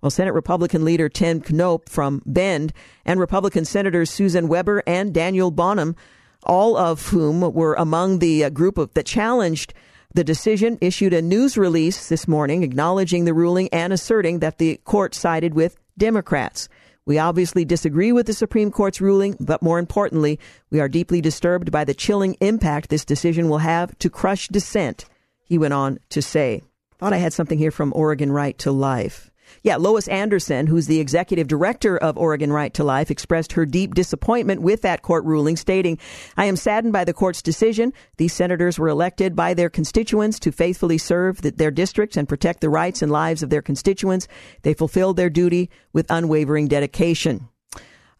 [0.00, 2.72] Well, Senate Republican leader Tim Knopp from Bend
[3.04, 5.96] and Republican Senators Susan Weber and Daniel Bonham,
[6.42, 9.74] all of whom were among the uh, group of, that challenged
[10.14, 14.78] the decision, issued a news release this morning acknowledging the ruling and asserting that the
[14.84, 16.68] court sided with Democrats.
[17.06, 20.40] We obviously disagree with the Supreme Court's ruling, but more importantly,
[20.70, 25.04] we are deeply disturbed by the chilling impact this decision will have to crush dissent,
[25.44, 26.62] he went on to say.
[26.98, 29.30] Thought I had something here from Oregon Right to Life.
[29.66, 33.94] Yeah, Lois Anderson, who's the executive director of Oregon Right to Life, expressed her deep
[33.94, 35.98] disappointment with that court ruling, stating,
[36.36, 37.92] I am saddened by the court's decision.
[38.16, 42.70] These senators were elected by their constituents to faithfully serve their districts and protect the
[42.70, 44.28] rights and lives of their constituents.
[44.62, 47.48] They fulfilled their duty with unwavering dedication.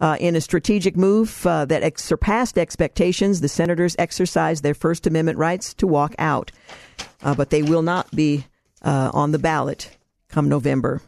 [0.00, 5.06] Uh, in a strategic move uh, that ex- surpassed expectations, the senators exercised their First
[5.06, 6.50] Amendment rights to walk out.
[7.22, 8.46] Uh, but they will not be
[8.82, 9.96] uh, on the ballot
[10.28, 11.02] come November.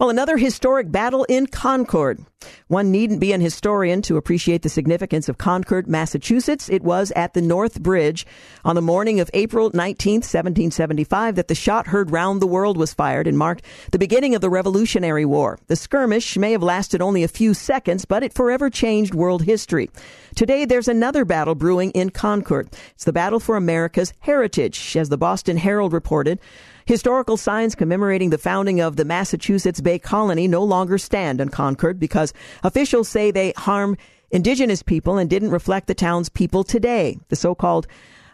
[0.00, 2.18] Well, another historic battle in Concord.
[2.66, 6.68] One needn't be an historian to appreciate the significance of Concord, Massachusetts.
[6.68, 8.26] It was at the North Bridge
[8.64, 12.92] on the morning of April 19, 1775, that the shot heard round the world was
[12.92, 15.60] fired and marked the beginning of the Revolutionary War.
[15.68, 19.90] The skirmish may have lasted only a few seconds, but it forever changed world history.
[20.34, 22.68] Today, there's another battle brewing in Concord.
[22.96, 26.40] It's the battle for America's heritage, as the Boston Herald reported.
[26.86, 31.98] Historical signs commemorating the founding of the Massachusetts Bay Colony no longer stand in Concord
[31.98, 32.32] because
[32.62, 33.96] officials say they harm
[34.30, 37.18] indigenous people and didn't reflect the town's people today.
[37.28, 37.86] The so-called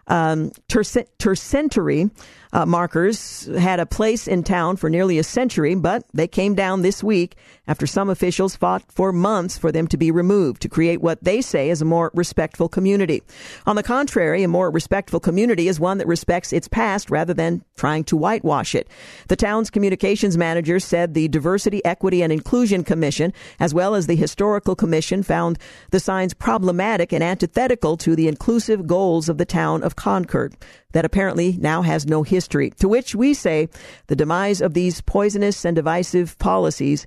[0.08, 2.10] um, tercentenary
[2.52, 6.82] uh, markers had a place in town for nearly a century, but they came down
[6.82, 7.36] this week
[7.68, 11.40] after some officials fought for months for them to be removed to create what they
[11.40, 13.22] say is a more respectful community.
[13.66, 17.64] On the contrary, a more respectful community is one that respects its past rather than
[17.76, 18.88] trying to whitewash it.
[19.28, 24.16] The town's communications manager said the Diversity, Equity, and Inclusion Commission, as well as the
[24.16, 25.58] Historical Commission, found
[25.90, 30.56] the signs problematic and antithetical to the inclusive goals of the town of Concord
[30.92, 32.70] that apparently now has no history.
[32.78, 33.68] To which we say
[34.06, 37.06] the demise of these poisonous and divisive policies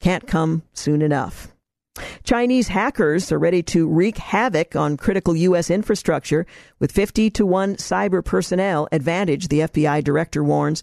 [0.00, 1.48] can't come soon enough.
[2.22, 5.70] Chinese hackers are ready to wreak havoc on critical U.S.
[5.70, 6.46] infrastructure
[6.78, 10.82] with 50 to 1 cyber personnel advantage, the FBI director warns.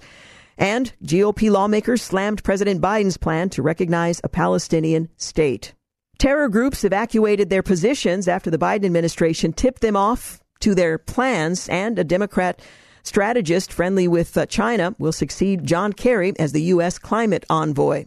[0.57, 5.73] And GOP lawmakers slammed President Biden's plan to recognize a Palestinian state.
[6.17, 11.69] Terror groups evacuated their positions after the Biden administration tipped them off to their plans,
[11.69, 12.61] and a Democrat
[13.03, 16.99] strategist friendly with uh, China will succeed John Kerry as the U.S.
[16.99, 18.05] climate envoy.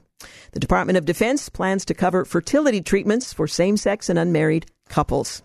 [0.52, 5.42] The Department of Defense plans to cover fertility treatments for same sex and unmarried couples.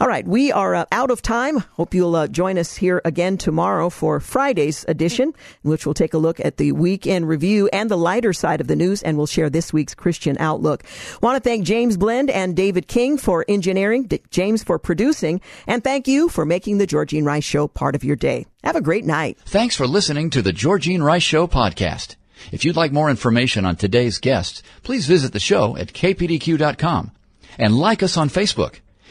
[0.00, 1.58] All right, we are uh, out of time.
[1.76, 5.34] Hope you'll uh, join us here again tomorrow for Friday's edition,
[5.64, 8.66] in which we'll take a look at the weekend review and the lighter side of
[8.66, 10.84] the news, and we'll share this week's Christian outlook.
[11.22, 15.84] Want to thank James Blend and David King for engineering, D- James for producing, and
[15.84, 18.46] thank you for making the Georgene Rice Show part of your day.
[18.64, 19.38] Have a great night.
[19.44, 22.16] Thanks for listening to the Georgene Rice Show podcast.
[22.50, 27.12] If you'd like more information on today's guests, please visit the show at kpdq.com
[27.58, 28.80] and like us on Facebook.